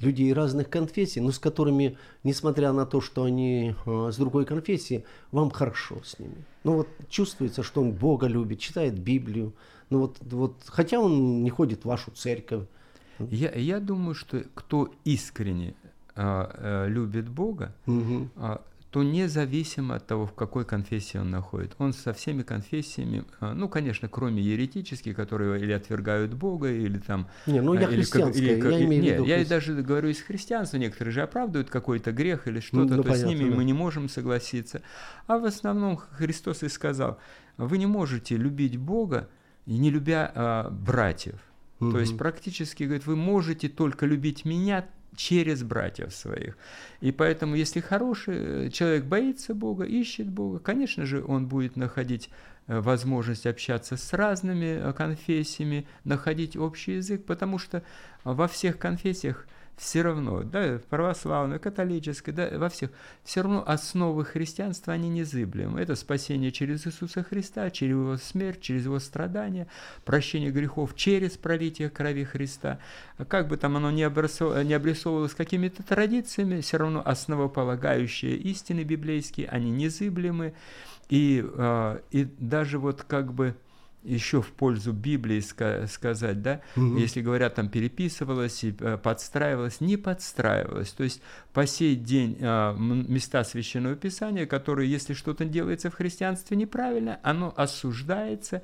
[0.00, 5.04] людей разных конфессий, но с которыми, несмотря на то, что они э, с другой конфессии,
[5.32, 6.44] вам хорошо с ними.
[6.64, 9.54] Ну вот чувствуется, что он Бога любит, читает Библию.
[9.90, 12.64] Ну вот, вот хотя он не ходит в вашу церковь.
[13.18, 15.74] Я, я думаю, что кто искренне
[16.14, 18.28] э, э, любит Бога, угу.
[18.36, 18.58] э,
[18.90, 23.68] то независимо от того, в какой конфессии он находит, он со всеми конфессиями, а, ну,
[23.68, 27.28] конечно, кроме еретических, которые или отвергают Бога, или там...
[27.46, 29.24] Не, ну я или, или, я имею нет, в виду...
[29.24, 33.26] я даже говорю из христианства, некоторые же оправдывают какой-то грех или что-то, ну, то понятно,
[33.26, 33.56] с ними да.
[33.56, 34.82] мы не можем согласиться.
[35.26, 37.18] А в основном Христос и сказал,
[37.56, 39.28] вы не можете любить Бога,
[39.66, 41.40] не любя а, братьев.
[41.80, 41.90] Угу.
[41.90, 46.56] То есть практически, говорит, вы можете только любить меня через братьев своих.
[47.00, 52.30] И поэтому, если хороший э, человек боится Бога, ищет Бога, конечно же, он будет находить
[52.66, 57.82] э, возможность общаться с разными э, конфессиями, находить общий язык, потому что
[58.24, 59.46] во всех конфессиях
[59.76, 62.90] все равно, да, православной, католической, да, во всех,
[63.24, 65.80] все равно основы христианства, они незыблемы.
[65.80, 69.66] Это спасение через Иисуса Христа, через Его смерть, через Его страдания,
[70.04, 72.78] прощение грехов через пролитие крови Христа.
[73.28, 74.64] Как бы там оно ни, обрисов...
[74.64, 80.54] не обрисовывалось какими-то традициями, все равно основополагающие истины библейские, они незыблемы.
[81.08, 83.54] И, а, и даже вот как бы
[84.06, 86.96] еще в пользу Библии сказать, да, угу.
[86.96, 90.90] если говорят, там переписывалось и э, подстраивалось, не подстраивалось.
[90.90, 91.20] То есть
[91.52, 97.52] по сей день а, места Священного Писания, которые, если что-то делается в христианстве неправильно, оно
[97.56, 98.62] осуждается,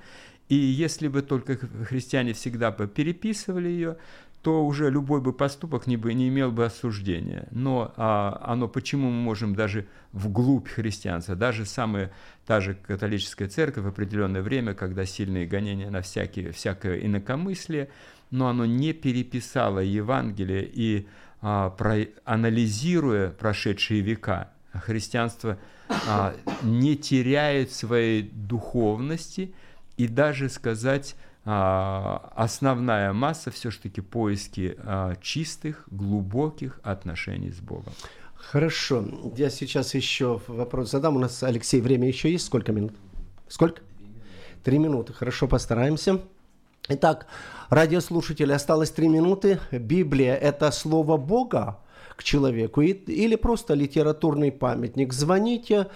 [0.48, 3.96] и если бы только христиане всегда бы переписывали ее,
[4.42, 7.46] то уже любой бы поступок не, бы, не имел бы осуждения.
[7.52, 12.12] Но а, оно, почему мы можем даже вглубь христианства, даже самая
[12.44, 17.88] та же католическая церковь в определенное время, когда сильные гонения на всякие, всякое инакомыслие,
[18.30, 21.06] но оно не переписало Евангелие и
[21.40, 25.58] а, про, анализируя прошедшие века, христианство
[26.08, 29.54] а, не теряет своей духовности
[29.96, 31.14] и даже сказать
[31.44, 37.92] основная масса все-таки поиски а, чистых, глубоких отношений с Богом.
[38.34, 39.04] Хорошо.
[39.36, 41.16] Я сейчас еще вопрос задам.
[41.16, 42.46] У нас, Алексей, время еще есть?
[42.46, 42.92] Сколько минут?
[43.48, 43.82] Сколько?
[44.62, 45.12] Три минуты.
[45.12, 46.20] Хорошо, постараемся.
[46.88, 47.26] Итак,
[47.70, 49.60] радиослушатели, осталось три минуты.
[49.70, 51.78] Библия– это слово Бога
[52.16, 55.12] к человеку или просто литературный памятник?
[55.12, 55.88] Звоните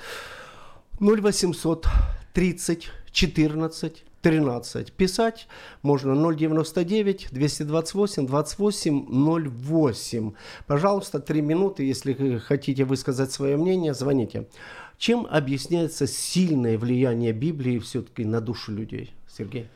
[1.00, 1.86] 0800
[2.32, 4.92] 30 14 13.
[4.92, 5.46] Писать
[5.82, 9.06] можно 099 228 28
[9.60, 10.32] 08.
[10.66, 14.48] Пожалуйста, три минуты, если хотите высказать свое мнение, звоните.
[14.98, 19.14] Чем объясняется сильное влияние Библии все-таки на душу людей?
[19.28, 19.68] Сергей?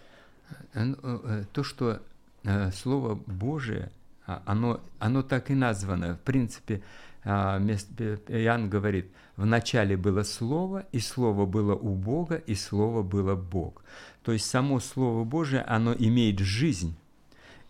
[0.75, 2.01] Э, ну, э, то, что
[2.43, 3.93] э, Слово Божие,
[4.27, 6.17] а, оно, оно так и названо.
[6.17, 6.83] В принципе,
[7.23, 13.37] а, Иоанн говорит, в начале было Слово, и Слово было у Бога, и Слово было
[13.37, 13.83] Бог.
[14.23, 16.95] То есть само Слово Божие, оно имеет жизнь.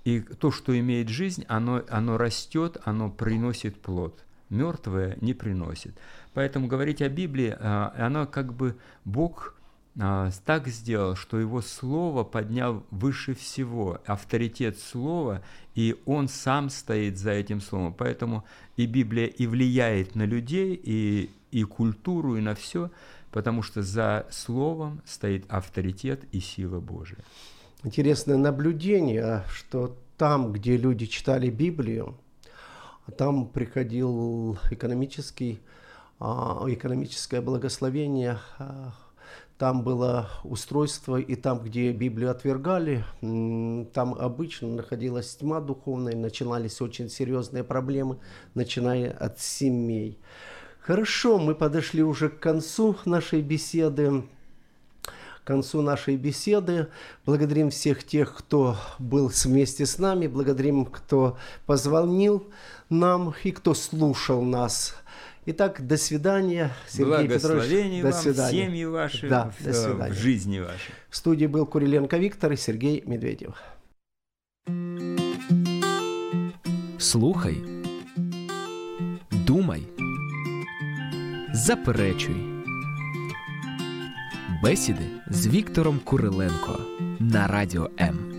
[0.05, 4.25] И то, что имеет жизнь, оно, оно растет, оно приносит плод.
[4.49, 5.95] Мертвое не приносит.
[6.35, 9.55] Поэтому говорить о Библии, а, оно как бы Бог
[9.99, 15.43] а, так сделал, что его слово поднял выше всего, авторитет слова,
[15.75, 17.95] и он сам стоит за этим словом.
[17.95, 18.45] Поэтому
[18.77, 22.91] и Библия и влияет на людей, и, и культуру, и на все,
[23.31, 27.19] потому что за словом стоит авторитет и сила Божия.
[27.83, 32.17] Интересное наблюдение, что там, где люди читали Библию,
[33.17, 35.61] там приходил экономический,
[36.19, 38.93] а, экономическое благословение, а,
[39.57, 43.05] там было устройство, и там, где Библию отвергали,
[43.93, 48.19] там обычно находилась тьма духовная, начинались очень серьезные проблемы,
[48.55, 50.19] начиная от семей.
[50.83, 54.25] Хорошо, мы подошли уже к концу нашей беседы.
[55.45, 56.89] концу нашей беседы.
[57.27, 60.27] Благодарим всех тех, кто был вместе с нами.
[60.27, 62.47] Благодарим, кто позвонил
[62.89, 64.95] нам и кто слушал нас.
[65.47, 68.03] Итак, до свидания, Сергей Петрович.
[68.03, 68.67] До свидания.
[68.67, 70.13] семьи ваши, да, в, до свидания.
[70.13, 70.95] в жизни вашей.
[71.09, 73.57] В студии был Куриленко Виктор и Сергей Медведев.
[76.99, 77.65] Слухай,
[79.47, 79.89] думай,
[81.54, 82.36] заперечуй.
[84.64, 86.80] Бесіди з Віктором Куриленко
[87.20, 88.39] на радіо М.